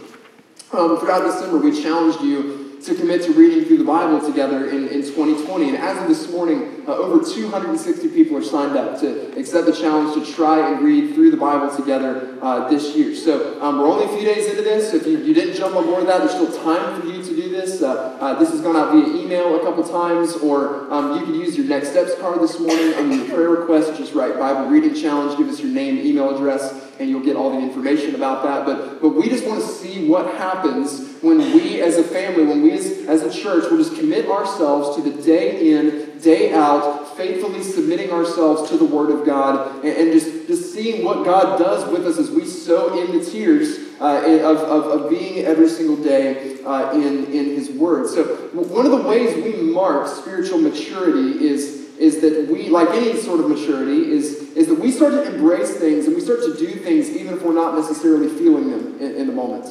[0.71, 4.87] Um, throughout December, we challenged you to commit to reading through the Bible together in,
[4.87, 5.69] in 2020.
[5.69, 9.73] And as of this morning, uh, over 260 people are signed up to accept the
[9.73, 13.15] challenge to try and read through the Bible together uh, this year.
[13.15, 14.91] So um, we're only a few days into this.
[14.91, 17.35] So if you, you didn't jump on board that, there's still time for you to
[17.35, 17.81] do this.
[17.81, 21.35] Uh, uh this has gone out via email a couple times, or um, you can
[21.35, 23.95] use your Next Steps card this morning on your prayer request.
[23.97, 27.51] Just write Bible Reading Challenge, give us your name, email address and you'll get all
[27.51, 28.65] the information about that.
[28.65, 32.61] But, but we just want to see what happens when we as a family, when
[32.61, 37.15] we as, as a church will just commit ourselves to the day in, day out,
[37.15, 41.57] faithfully submitting ourselves to the Word of God and, and just, just seeing what God
[41.57, 45.67] does with us as we sow in the tears uh, of, of, of, being every
[45.67, 48.07] single day uh, in, in His Word.
[48.07, 53.19] So, one of the ways we mark spiritual maturity is is that we, like any
[53.19, 56.55] sort of maturity, is, is that we start to embrace things and we start to
[56.55, 59.65] do things even if we're not necessarily feeling them in, in the moment.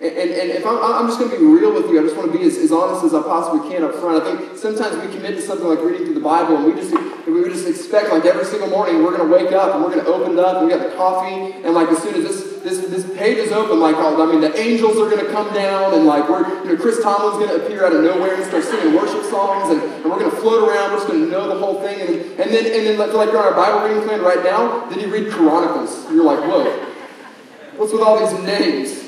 [0.00, 2.30] And, and, if I'm, I'm just going to be real with you, I just want
[2.30, 4.22] to be as, as honest as I possibly can up front.
[4.22, 6.92] I think sometimes we commit to something like reading through the Bible and we just,
[7.26, 10.04] we just expect like every single morning we're going to wake up and we're going
[10.04, 12.54] to open it up and we got the coffee and like as soon as this
[12.64, 15.52] this, this page is open, like, oh, I mean, the angels are going to come
[15.52, 18.44] down, and like, we're, you know, Chris Tomlin's going to appear out of nowhere and
[18.44, 21.30] start singing worship songs, and, and we're going to float around, we're just going to
[21.30, 23.86] know the whole thing, and, and then, and then like, like you're on our Bible
[23.86, 26.06] reading plan right now, then you read Chronicles.
[26.06, 26.64] and You're like, whoa,
[27.76, 29.03] what's with all these names?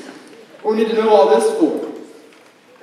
[0.61, 1.87] What do we need to know all this for?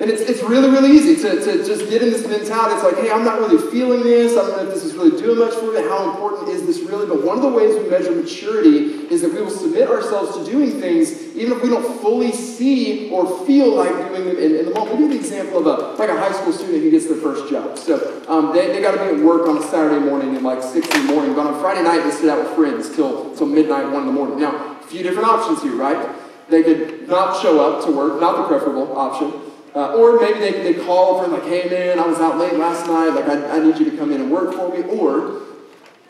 [0.01, 2.75] And it's, it's really, really easy to, to just get in this mentality.
[2.75, 4.33] It's like, hey, I'm not really feeling this.
[4.33, 5.83] I don't know if this is really doing much for me.
[5.83, 7.07] How important is this really?
[7.07, 10.51] But one of the ways we measure maturity is that we will submit ourselves to
[10.51, 14.65] doing things even if we don't fully see or feel like doing them in, in
[14.67, 14.99] the moment.
[14.99, 17.49] We give the example of a, like a high school student who gets their first
[17.49, 17.79] job.
[17.79, 20.75] So um, they, they got to be at work on Saturday morning at like 6
[20.75, 21.37] in the morning.
[21.37, 24.13] But on Friday night, they sit out with friends till, till midnight, 1 in the
[24.13, 24.41] morning.
[24.41, 26.24] Now, a few different options here, right?
[26.49, 29.33] They could not show up to work, not the preferable option.
[29.75, 32.87] Uh, or maybe they, they call for, like, hey man, I was out late last
[32.87, 34.83] night, like I, I need you to come in and work for me.
[34.85, 35.43] Or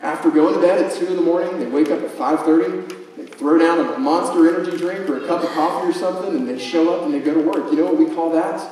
[0.01, 3.25] after going to bed at 2 in the morning, they wake up at 5.30, they
[3.25, 6.59] throw down a monster energy drink or a cup of coffee or something, and they
[6.59, 7.71] show up and they go to work.
[7.71, 8.69] You know what we call that?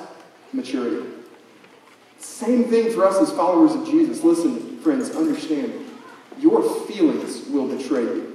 [0.52, 1.08] Maturity.
[2.20, 4.24] Same thing for us as followers of Jesus.
[4.24, 5.74] Listen, friends, understand.
[6.40, 8.33] Your feelings will betray you.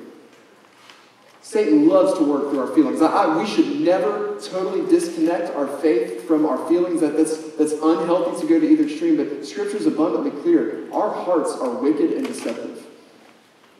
[1.49, 3.01] Satan loves to work through our feelings.
[3.01, 7.01] I, we should never totally disconnect our faith from our feelings.
[7.01, 10.93] That, that's, that's unhealthy to go to either extreme, but Scripture is abundantly clear.
[10.93, 12.87] Our hearts are wicked and deceptive.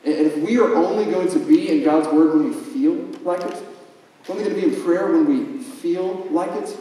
[0.03, 2.95] And, and if we are only going to be in God's Word when we feel
[3.21, 3.63] like it,
[4.29, 6.75] only going to be in prayer when we feel like it,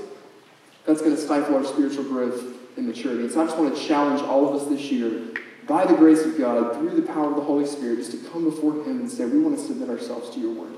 [0.87, 2.43] that's going to stifle our spiritual growth
[2.79, 3.25] and maturity.
[3.25, 5.35] And so I just want to challenge all of us this year,
[5.69, 8.45] by the grace of God, through the power of the Holy Spirit, just to come
[8.45, 10.73] before Him and say, we want to submit ourselves to your Word.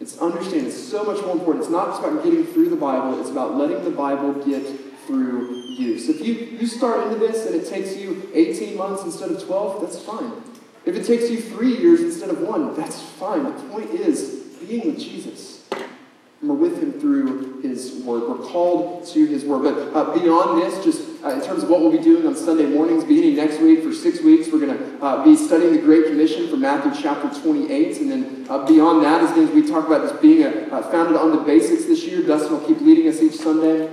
[0.00, 1.64] It's understand it's so much more important.
[1.64, 4.64] It's not just about getting through the Bible, it's about letting the Bible get
[5.06, 5.98] through you.
[5.98, 9.42] So if you, you start into this and it takes you 18 months instead of
[9.44, 10.32] 12, that's fine.
[10.84, 13.44] If it takes you three years instead of one, that's fine.
[13.44, 15.64] The point is being with Jesus.
[16.40, 18.28] And we're with him through his word.
[18.28, 19.62] We're called to his word.
[19.62, 22.66] But uh, beyond this, just uh, in terms of what we'll be doing on Sunday
[22.66, 26.06] mornings, beginning next week for six weeks, we're going to uh, be studying the Great
[26.06, 28.00] Commission from Matthew chapter 28.
[28.00, 31.32] And then uh, beyond that as we talk about this being a, uh, founded on
[31.32, 32.22] the basics this year.
[32.22, 33.88] Dustin will keep leading us each Sunday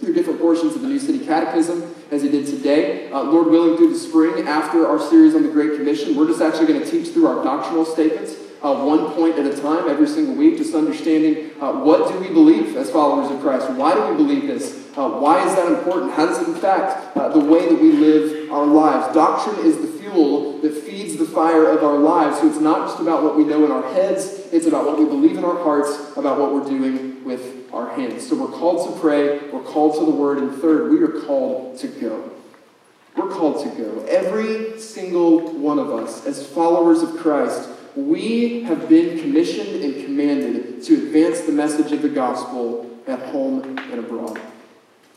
[0.00, 3.10] through different portions of the New City Catechism, as he did today.
[3.10, 6.42] Uh, Lord willing, through the spring, after our series on the Great Commission, we're just
[6.42, 10.06] actually going to teach through our doctrinal statements uh, one point at a time every
[10.06, 13.70] single week, just understanding uh, what do we believe as followers of Christ?
[13.70, 14.85] Why do we believe this?
[14.96, 16.12] Uh, why is that important?
[16.12, 19.14] How does it affect uh, the way that we live our lives?
[19.14, 22.40] Doctrine is the fuel that feeds feeds the fire of our lives.
[22.40, 25.04] So it's not just about what we know in our heads, it's about what we
[25.04, 28.26] believe in our hearts, about what we're doing with our hands.
[28.26, 31.78] So we're called to pray, we're called to the word, and third, we are called
[31.78, 32.32] to go.
[33.16, 34.04] We're called to go.
[34.08, 40.82] Every single one of us, as followers of Christ, we have been commissioned and commanded
[40.84, 44.38] to advance the message of the gospel at home and abroad.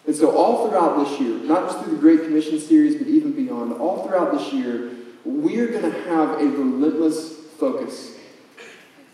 [0.10, 3.32] And so, all throughout this year, not just through the Great Commission series, but even
[3.32, 4.90] beyond, all throughout this year,
[5.24, 8.18] we are going to have a relentless focus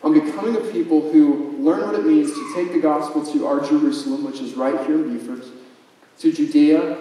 [0.04, 3.60] on becoming a people who learn what it means to take the gospel to our
[3.60, 5.46] Jerusalem, which is right here in Beaufort,
[6.20, 6.98] to Judea,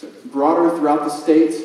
[0.00, 1.64] to broader throughout the state,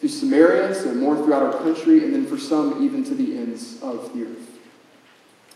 [0.00, 3.80] to Samaria, so more throughout our country, and then for some, even to the ends
[3.80, 4.58] of the earth.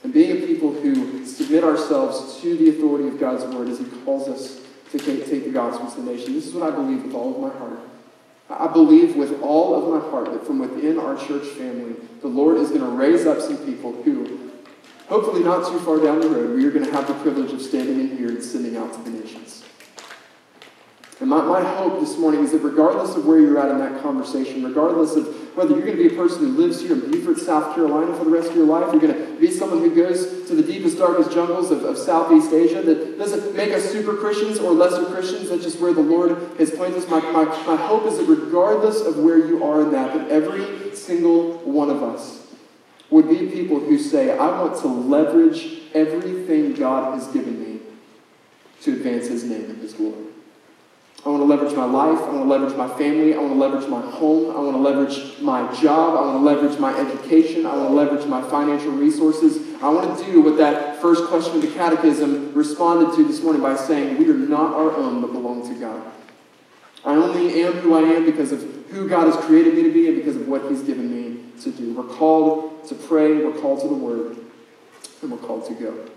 [0.04, 3.86] And being a people who submit ourselves to the authority of God's word as He
[4.04, 4.60] calls us
[4.90, 6.34] to take, the gospel to the nation.
[6.34, 7.78] This is what I believe with all of my heart.
[8.48, 12.56] I believe with all of my heart that from within our church family, the Lord
[12.56, 14.50] is going to raise up some people who,
[15.08, 17.62] hopefully not too far down the road, we are going to have the privilege of
[17.62, 19.64] standing in here and sending out to the nations.
[21.20, 24.02] And my, my hope this morning is that regardless of where you're at in that
[24.02, 25.26] conversation, regardless of
[25.56, 28.24] whether you're going to be a person who lives here in Beaufort, South Carolina for
[28.24, 30.98] the rest of your life, you're going to be someone who goes to the deepest,
[30.98, 35.48] darkest jungles of, of Southeast Asia, that doesn't make us super Christians or lesser Christians,
[35.48, 37.08] that's just where the Lord has planted us.
[37.08, 40.94] My, my, my hope is that regardless of where you are in that, that every
[40.94, 42.40] single one of us
[43.10, 47.80] would be people who say, I want to leverage everything God has given me
[48.82, 50.26] to advance His name and His glory.
[51.24, 52.18] I want to leverage my life.
[52.18, 53.34] I want to leverage my family.
[53.34, 54.56] I want to leverage my home.
[54.56, 56.16] I want to leverage my job.
[56.16, 57.66] I want to leverage my education.
[57.66, 59.74] I want to leverage my financial resources.
[59.82, 63.60] I want to do what that first question of the catechism responded to this morning
[63.60, 66.10] by saying, We are not our own, but belong to God.
[67.04, 70.08] I only am who I am because of who God has created me to be
[70.08, 71.92] and because of what He's given me to do.
[71.92, 74.38] We're called to pray, we're called to the Word,
[75.20, 76.08] and we're called to go.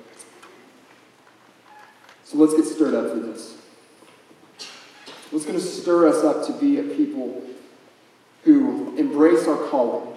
[2.23, 3.57] So let's get stirred up for this.
[5.33, 7.41] What's going to stir us up to be a people
[8.43, 10.15] who embrace our calling.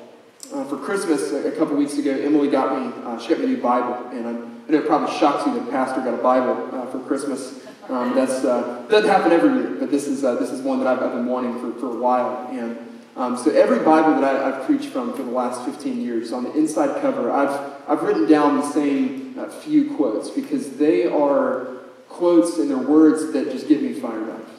[0.52, 3.48] Uh, for Christmas a, couple weeks ago, Emily got me, uh, she got me a
[3.48, 6.68] new Bible, and I, I know it probably shocks you that pastor got a Bible
[6.70, 7.66] uh, for Christmas.
[7.88, 10.86] Um, that's uh, doesn't happen every year, but this is uh, this is one that
[10.86, 12.48] I've, I've, been wanting for, for a while.
[12.52, 12.76] And
[13.16, 16.44] um, so every Bible that I, have preached from for the last 15 years, on
[16.44, 21.68] the inside cover, I've I've written down the same uh, few quotes because they are
[22.10, 24.55] quotes and they're words that just get me fired up.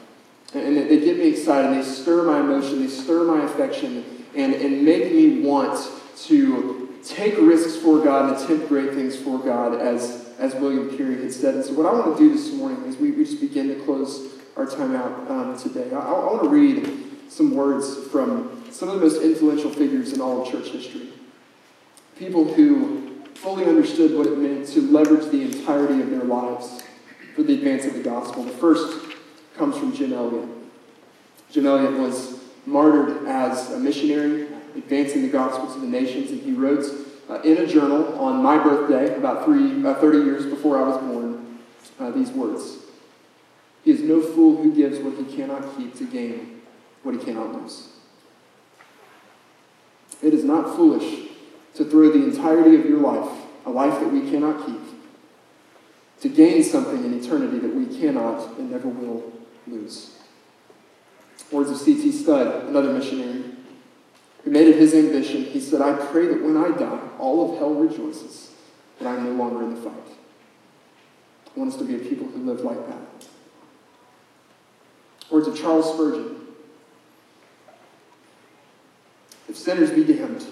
[0.54, 4.54] And they get me excited, and they stir my emotion, they stir my affection, and,
[4.54, 5.90] and make me want
[6.24, 11.20] to take risks for God and attempt great things for God, as, as William Carey
[11.22, 11.54] had said.
[11.56, 13.74] And so, what I want to do this morning is we, we just begin to
[13.84, 15.94] close our time out um, today.
[15.94, 20.20] I, I want to read some words from some of the most influential figures in
[20.20, 21.10] all of church history.
[22.18, 26.82] People who fully understood what it meant to leverage the entirety of their lives
[27.36, 28.42] for the advance of the gospel.
[28.42, 29.07] The first
[29.58, 30.48] comes from Jim Elliot.
[31.50, 36.52] Jim Elliot was martyred as a missionary, advancing the gospel to the nations, and he
[36.52, 36.84] wrote
[37.28, 40.98] uh, in a journal on my birthday, about three, uh, 30 years before I was
[40.98, 41.58] born,
[41.98, 42.78] uh, these words
[43.84, 46.62] He is no fool who gives what he cannot keep to gain
[47.02, 47.88] what he cannot lose.
[50.22, 51.28] It is not foolish
[51.74, 53.30] to throw the entirety of your life,
[53.66, 54.80] a life that we cannot keep,
[56.20, 59.37] to gain something in eternity that we cannot and never will
[59.70, 60.16] lose.
[61.50, 62.12] Words of C.T.
[62.12, 63.44] Studd, another missionary,
[64.44, 65.44] who made it his ambition.
[65.44, 68.52] He said, I pray that when I die, all of hell rejoices
[68.98, 69.94] that I'm no longer in the fight.
[71.46, 73.26] I want us to be a people who live like that.
[75.30, 76.36] Words of Charles Spurgeon.
[79.48, 80.44] If sinners be damned,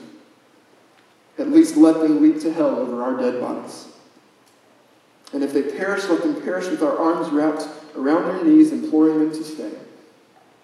[1.39, 3.89] at least let them leap to hell over our dead bodies.
[5.33, 9.19] And if they perish, let them perish with our arms wrapped around their knees, imploring
[9.19, 9.73] them to stay.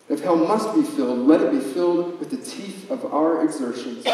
[0.09, 4.07] If hell must be filled, let it be filled with the teeth of our exertions,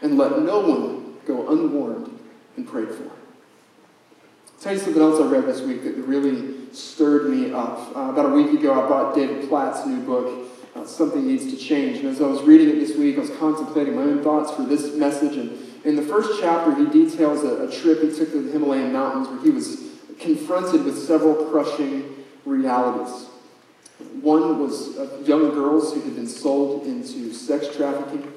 [0.00, 2.18] and let no one go unwarned
[2.56, 3.04] and prayed for.
[3.04, 7.94] I'll tell you something else I read this week that really stirred me up.
[7.94, 11.56] Uh, about a week ago, I bought David Platt's new book, uh, Something Needs to
[11.56, 11.98] Change.
[11.98, 14.62] And as I was reading it this week, I was contemplating my own thoughts for
[14.62, 15.36] this message.
[15.36, 18.92] And in the first chapter, he details a, a trip he took to the Himalayan
[18.92, 19.86] mountains where he was
[20.18, 23.26] confronted with several crushing realities.
[24.20, 28.32] One was young girls who had been sold into sex trafficking.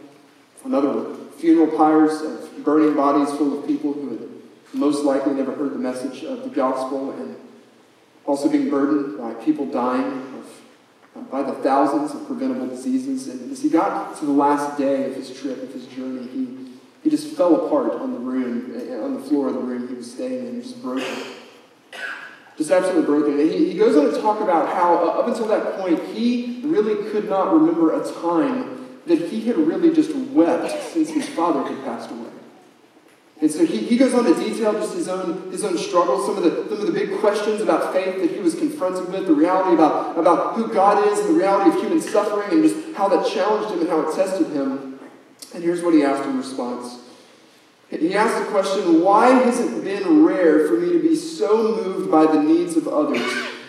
[0.64, 4.30] Another were funeral pyres of burning bodies full of people who had
[4.74, 7.36] most likely never heard the message of the gospel and
[8.26, 10.06] also being burdened by people dying
[10.38, 10.62] of
[11.16, 13.28] uh, by the thousands of preventable diseases.
[13.28, 16.68] And as he got to the last day of his trip, of his journey, he,
[17.04, 19.93] he just fell apart on the room, uh, on the floor of the room he
[19.93, 21.06] was staying in, just broken.
[22.58, 23.39] Just absolutely broken.
[23.39, 26.62] And he, he goes on to talk about how, uh, up until that point, he
[26.66, 31.64] really could not remember a time that he had really just wept since his father
[31.64, 32.30] had passed away.
[33.41, 36.36] And so he, he goes on to detail just his own, his own struggles, some
[36.36, 39.34] of, the, some of the big questions about faith that he was confronted with, the
[39.34, 43.08] reality about, about who God is and the reality of human suffering and just how
[43.08, 44.89] that challenged him and how it tested him.
[45.54, 47.00] And here's what he asked in response.
[47.89, 52.12] He asked the question, Why has it been rare for me to be so moved
[52.12, 53.22] by the needs of others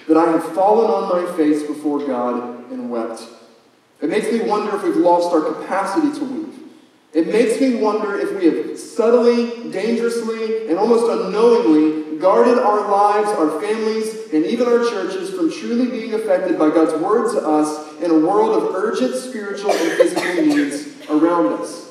[0.08, 3.26] that I have fallen on my face before God and wept?
[4.02, 6.54] It makes me wonder if we've lost our capacity to weep.
[7.12, 13.28] It makes me wonder if we have subtly, dangerously, and almost unknowingly guarded our lives,
[13.30, 18.00] our families, and even our churches from truly being affected by God's word to us
[18.00, 20.79] in a world of urgent spiritual and physical needs
[21.10, 21.90] around us.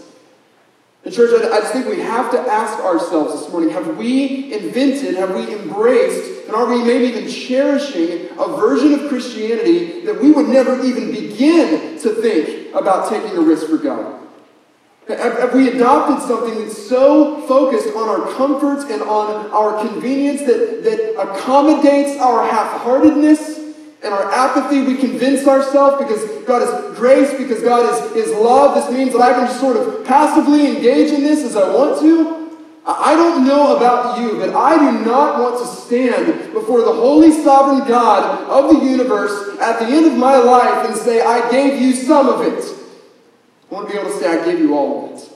[1.06, 5.16] And, church, I just think we have to ask ourselves this morning have we invented,
[5.16, 10.32] have we embraced, and are we maybe even cherishing a version of Christianity that we
[10.32, 14.20] would never even begin to think about taking a risk for God?
[15.08, 20.84] Have we adopted something that's so focused on our comforts and on our convenience that,
[20.84, 23.59] that accommodates our half heartedness
[24.04, 24.82] and our apathy?
[24.82, 28.76] We convince ourselves because God is grace, because God is, is love.
[28.76, 32.00] This means that I can just sort of passively engage in this as I want
[32.02, 32.40] to.
[32.86, 37.32] I don't know about you, but I do not want to stand before the holy
[37.32, 41.80] sovereign God of the universe at the end of my life and say, I gave
[41.80, 42.64] you some of it.
[43.70, 45.30] I want to be able to say, I gave you all of it.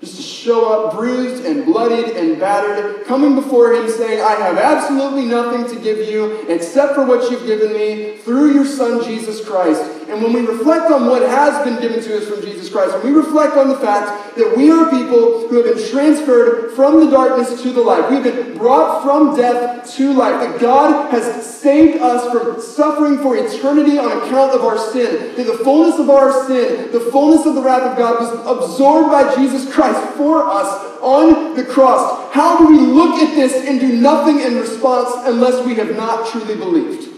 [0.00, 4.58] Just to show up bruised and bloodied and battered, coming before Him saying, I have
[4.58, 9.42] absolutely nothing to give you except for what you've given me through your Son, Jesus
[9.46, 9.82] Christ.
[10.08, 13.14] And when we reflect on what has been given to us from Jesus Christ, when
[13.14, 17.10] we reflect on the fact that we are people who have been transferred from the
[17.10, 22.02] darkness to the light, we've been brought from death to life, that God has saved
[22.02, 26.46] us from suffering for eternity on account of our sin, that the fullness of our
[26.46, 29.83] sin, the fullness of the wrath of God was absorbed by Jesus Christ
[30.16, 32.32] for us on the cross.
[32.32, 36.28] How do we look at this and do nothing in response unless we have not
[36.28, 37.10] truly believed?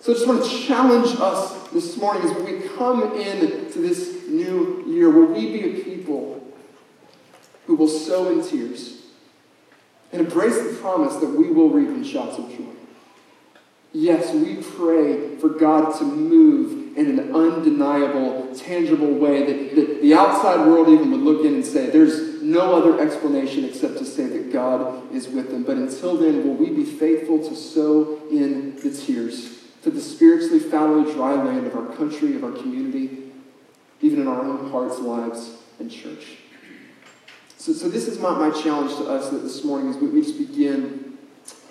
[0.00, 4.28] So I just want to challenge us this morning as we come in to this
[4.28, 5.10] new year.
[5.10, 6.46] Will we be a people
[7.66, 9.02] who will sow in tears
[10.12, 12.64] and embrace the promise that we will reap in shouts of joy?
[13.92, 20.14] Yes, we pray for God to move in an undeniable, tangible way that, that the
[20.14, 24.26] outside world even would look in and say, there's no other explanation except to say
[24.26, 25.62] that God is with them.
[25.62, 29.56] But until then, will we be faithful to sow in the tears?
[29.86, 33.30] to the spiritually fallow, dry land of our country, of our community,
[34.00, 36.38] even in our own hearts, lives, and church.
[37.56, 40.38] So, so this is my, my challenge to us this morning as we, we just
[40.38, 41.16] begin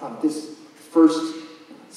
[0.01, 0.51] uh, this
[0.91, 1.34] first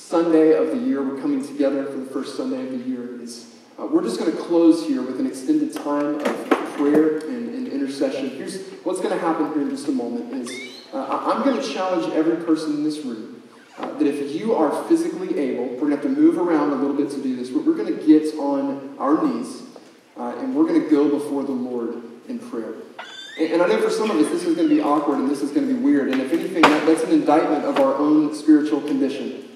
[0.09, 1.03] Sunday of the year.
[1.03, 3.21] We're coming together for the first Sunday of the year.
[3.21, 7.55] Is, uh, we're just going to close here with an extended time of prayer and,
[7.55, 8.31] and intercession.
[8.31, 10.51] Here's what's going to happen here in just a moment is
[10.95, 13.43] uh, I'm going to challenge every person in this room
[13.77, 16.77] uh, that if you are physically able, we're going to have to move around a
[16.77, 19.61] little bit to do this, but we're going to get on our knees
[20.17, 22.73] uh, and we're going to go before the Lord in prayer.
[23.39, 25.43] And, I know for some of us this is going to be awkward and this
[25.43, 28.35] is going to be weird, and if anything, that, that's an indictment of our own
[28.35, 29.48] spiritual condition.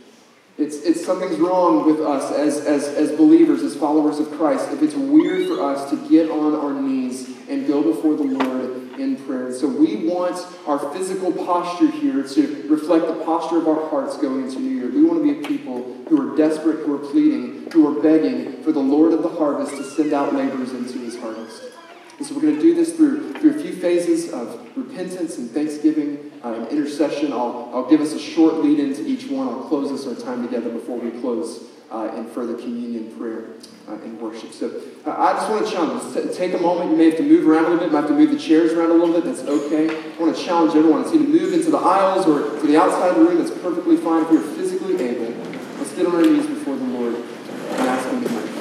[0.58, 4.82] It's, it's something's wrong with us as, as, as believers, as followers of Christ, if
[4.82, 9.16] it's weird for us to get on our knees and go before the Lord in
[9.16, 9.52] prayer.
[9.52, 10.36] so we want
[10.66, 14.90] our physical posture here to reflect the posture of our hearts going into New Year.
[14.90, 18.62] We want to be a people who are desperate, who are pleading, who are begging
[18.62, 21.62] for the Lord of the harvest to send out laborers into his harvest.
[22.18, 25.50] And so we're going to do this through, through a few phases of repentance and
[25.50, 27.32] thanksgiving uh, intercession.
[27.32, 29.48] I'll, I'll give us a short lead into each one.
[29.48, 33.44] I'll close us our time together before we close uh, in further communion prayer
[33.88, 34.52] uh, and worship.
[34.52, 36.14] So uh, I just want to challenge.
[36.14, 36.90] T- take a moment.
[36.90, 37.86] You may have to move around a little bit.
[37.86, 39.24] You might have to move the chairs around a little bit.
[39.24, 39.88] That's okay.
[39.90, 41.02] I want to challenge everyone.
[41.02, 43.38] It's either move into the aisles or to the outside of the room.
[43.38, 45.34] That's perfectly fine if you're physically able.
[45.78, 48.51] Let's get on our knees before the Lord and ask Him to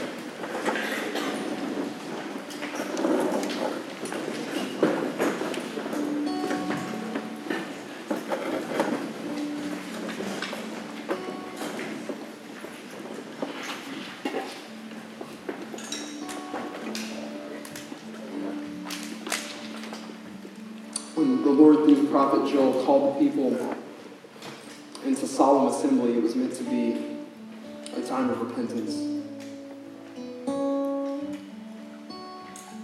[28.11, 28.95] time of repentance.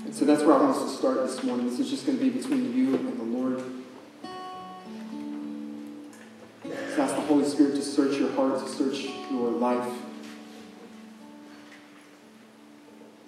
[0.05, 1.69] And so that's where I want us to start this morning.
[1.69, 3.61] This is just going to be between you and the Lord.
[6.63, 9.93] Just ask the Holy Spirit to search your heart, to search your life,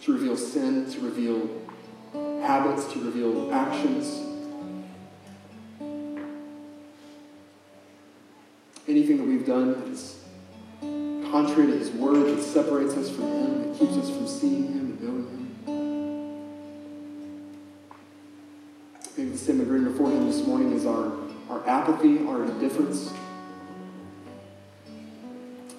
[0.03, 1.49] to reveal sin, to reveal
[2.41, 4.25] habits, to reveal actions.
[8.87, 10.18] Anything that we've done that's
[11.49, 14.79] contrary to His Word, that separates us from Him, that keeps us from seeing Him
[14.79, 15.55] and knowing Him.
[19.17, 21.11] Maybe the sin bring before Him this morning is our,
[21.49, 23.11] our apathy, our indifference.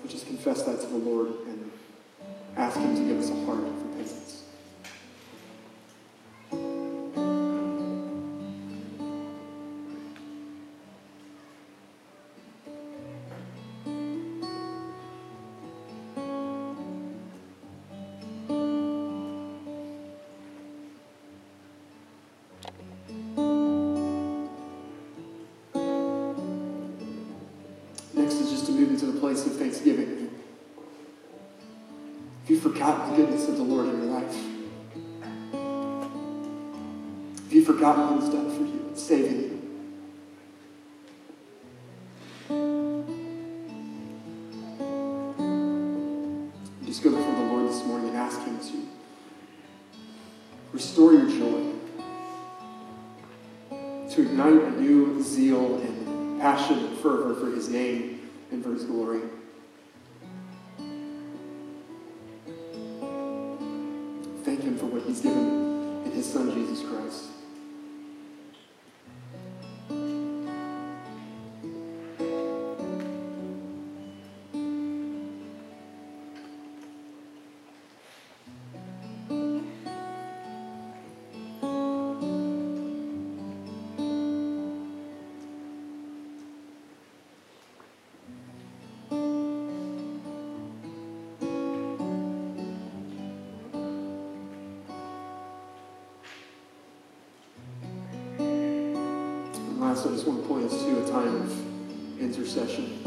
[0.03, 1.71] We just confess that to the Lord and
[2.57, 3.65] ask Him to give us a heart
[28.91, 30.29] into the place of thanksgiving.
[32.43, 34.37] If you've forgotten the goodness of the Lord in your life,
[37.47, 39.57] if you've forgotten what He's done for you, saving you,
[46.87, 48.89] just go before the Lord this morning and ask Him to
[50.73, 51.73] restore your joy,
[53.71, 58.10] to ignite a new zeal and passion and fervor for His name
[58.81, 59.21] His glory.
[64.43, 67.40] Thank Him for what He's given in His Son, Jesus Christ.
[99.91, 101.51] Last, I just want to point us to a time of
[102.21, 103.01] intercession.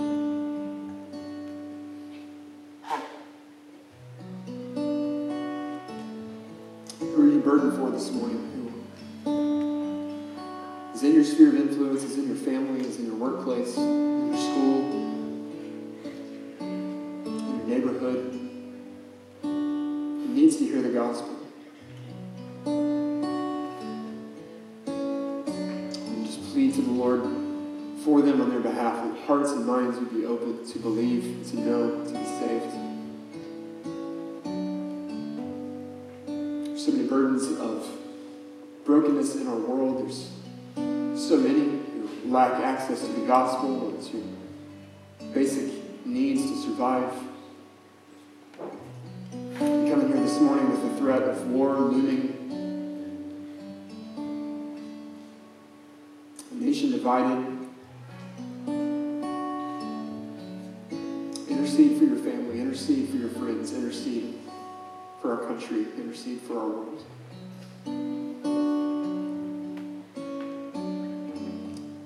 [6.99, 8.73] Who are you burdened for this morning?
[9.23, 9.31] Who
[10.93, 14.27] is in your sphere of influence, is in your family, is in your workplace, in
[14.27, 14.81] your school,
[16.59, 18.39] in your neighborhood,
[19.41, 21.32] who needs to hear the gospel?
[26.73, 27.21] To the Lord
[28.03, 31.59] for them on their behalf, that hearts and minds would be open to believe, to
[31.59, 32.71] know, to be saved.
[36.65, 37.87] There's so many burdens of
[38.85, 40.01] brokenness in our world.
[40.03, 40.31] There's
[41.21, 44.37] so many who lack access to the gospel or to
[45.33, 47.13] basic needs to survive.
[49.61, 52.42] You come in here this morning with the threat of war looming,
[57.03, 57.59] divided.
[61.49, 64.35] Intercede for your family, intercede for your friends, intercede
[65.21, 67.03] for our country, intercede for our world.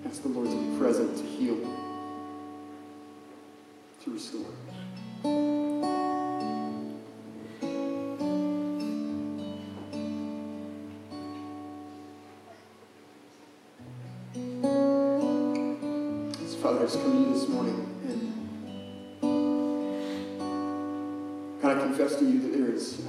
[0.07, 1.57] Ask the Lord to be present, to heal,
[4.03, 4.86] to restore.
[16.67, 18.19] Father, I just come to you this morning and
[21.61, 23.05] God, I confess to you that there is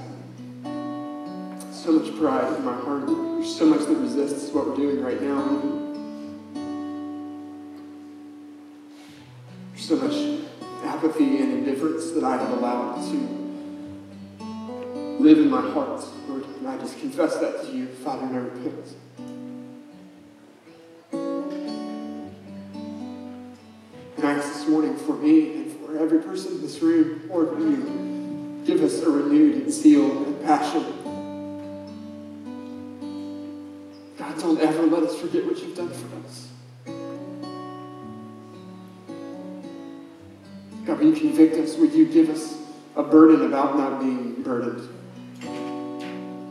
[1.69, 3.05] so much pride in my heart.
[3.05, 5.59] There's so much that resists what we're doing right now.
[9.73, 10.15] There's so much
[10.85, 13.17] apathy and indifference that I have allowed to
[15.21, 16.45] live in my heart, Lord.
[16.45, 18.95] And I just confess that to you, Father, and I repent.
[25.29, 30.25] Me and for every person in this room, Lord, you give us a renewed zeal
[30.25, 30.83] and passion.
[34.17, 36.47] God, don't ever let us forget what you've done for us.
[40.85, 41.75] God, will you convict us?
[41.75, 42.57] Will you give us
[42.95, 44.87] a burden about not being burdened?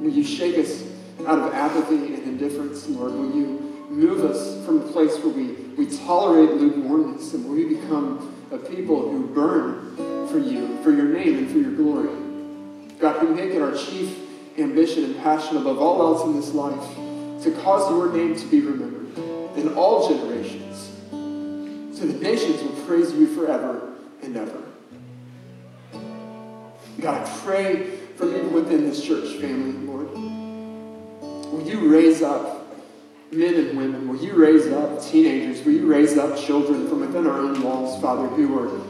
[0.01, 0.85] Will you shake us
[1.27, 3.13] out of apathy and indifference, Lord?
[3.13, 7.65] Will you move us from a place where we, we tolerate lukewarmness and will we
[7.65, 9.97] become a people who burn
[10.29, 12.09] for you, for your name, and for your glory.
[12.99, 14.19] God, we make it our chief
[14.59, 16.97] ambition and passion above all else in this life
[17.45, 19.17] to cause your name to be remembered
[19.57, 20.91] in all generations,
[21.97, 24.63] so the nations will praise you forever and ever.
[27.01, 30.11] God, I pray for people within this church family, Lord.
[31.53, 32.58] Will you raise up
[33.31, 34.09] men and women?
[34.09, 35.65] Will you raise up teenagers?
[35.65, 38.81] Will you raise up children from within our own walls, Father, who are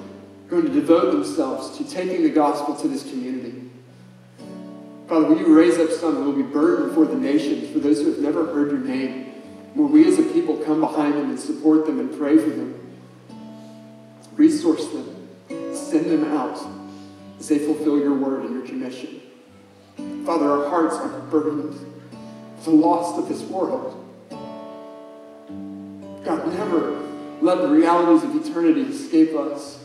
[0.48, 3.70] going to devote themselves to taking the gospel to this community?
[5.08, 8.00] Father, will you raise up some who will be burdened for the nations, for those
[8.00, 9.32] who have never heard your name?
[9.74, 12.74] Will we as a people come behind them and support them and pray for them?
[14.36, 15.28] Resource them,
[15.74, 16.58] send them out
[17.38, 19.20] as they fulfill your word and your commission.
[20.24, 24.04] Father, our hearts are burdened with the loss of this world.
[26.28, 27.08] God, never
[27.40, 29.82] let the realities of eternity escape us.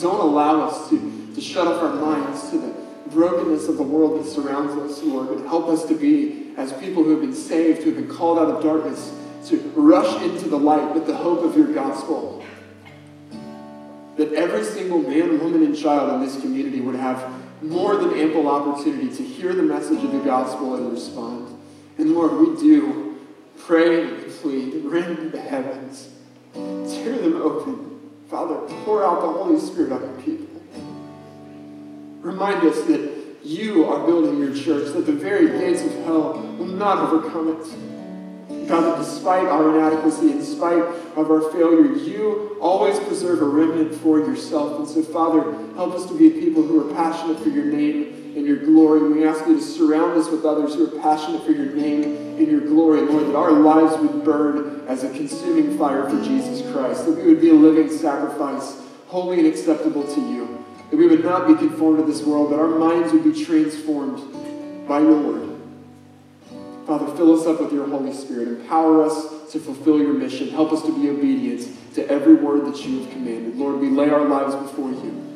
[0.00, 2.74] Don't allow us to, to shut off our minds to the
[3.10, 7.04] brokenness of the world that surrounds us, Lord, but help us to be, as people
[7.04, 9.12] who have been saved, who have been called out of darkness,
[9.48, 12.42] to rush into the light with the hope of your gospel.
[14.16, 17.30] That every single man, woman, and child in this community would have
[17.62, 21.58] more than ample opportunity to hear the message of the gospel and respond.
[21.98, 23.18] And Lord, we do
[23.58, 26.08] pray and plead, rend the heavens,
[26.54, 28.00] tear them open.
[28.28, 30.46] Father, pour out the Holy Spirit on your people.
[32.20, 33.12] Remind us that
[33.44, 38.68] you are building your church, that the very gates of hell will not overcome it.
[38.68, 43.94] God, that despite our inadequacy, in spite of our failure, you always preserve a remnant
[43.94, 44.80] for yourself.
[44.80, 48.25] And so, Father, help us to be a people who are passionate for your name
[48.36, 49.00] and your glory.
[49.00, 52.36] And we ask you to surround us with others who are passionate for your name
[52.36, 56.70] and your glory, Lord, that our lives would burn as a consuming fire for Jesus
[56.70, 60.64] Christ, that we would be a living sacrifice, holy and acceptable to you.
[60.90, 64.86] That we would not be conformed to this world, but our minds would be transformed
[64.86, 65.58] by your word.
[66.86, 68.48] Father, fill us up with your Holy Spirit.
[68.60, 70.50] Empower us to fulfill your mission.
[70.50, 73.56] Help us to be obedient to every word that you have commanded.
[73.56, 75.35] Lord, we lay our lives before you.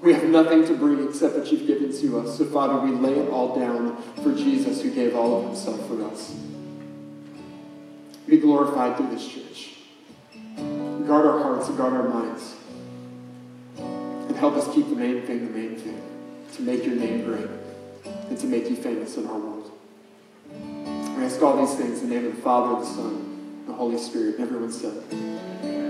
[0.00, 2.38] We have nothing to bring except that you've given to us.
[2.38, 6.04] So, Father, we lay it all down for Jesus who gave all of himself for
[6.04, 6.34] us.
[8.28, 9.74] Be glorified through this church.
[10.56, 12.54] Guard our hearts and guard our minds.
[13.78, 16.00] And help us keep the main thing the main thing
[16.54, 17.48] to make your name great
[18.04, 19.72] and to make you famous in our world.
[21.16, 23.14] We ask all these things in the name of the Father, the Son,
[23.60, 24.36] and the Holy Spirit.
[24.36, 25.87] And everyone said.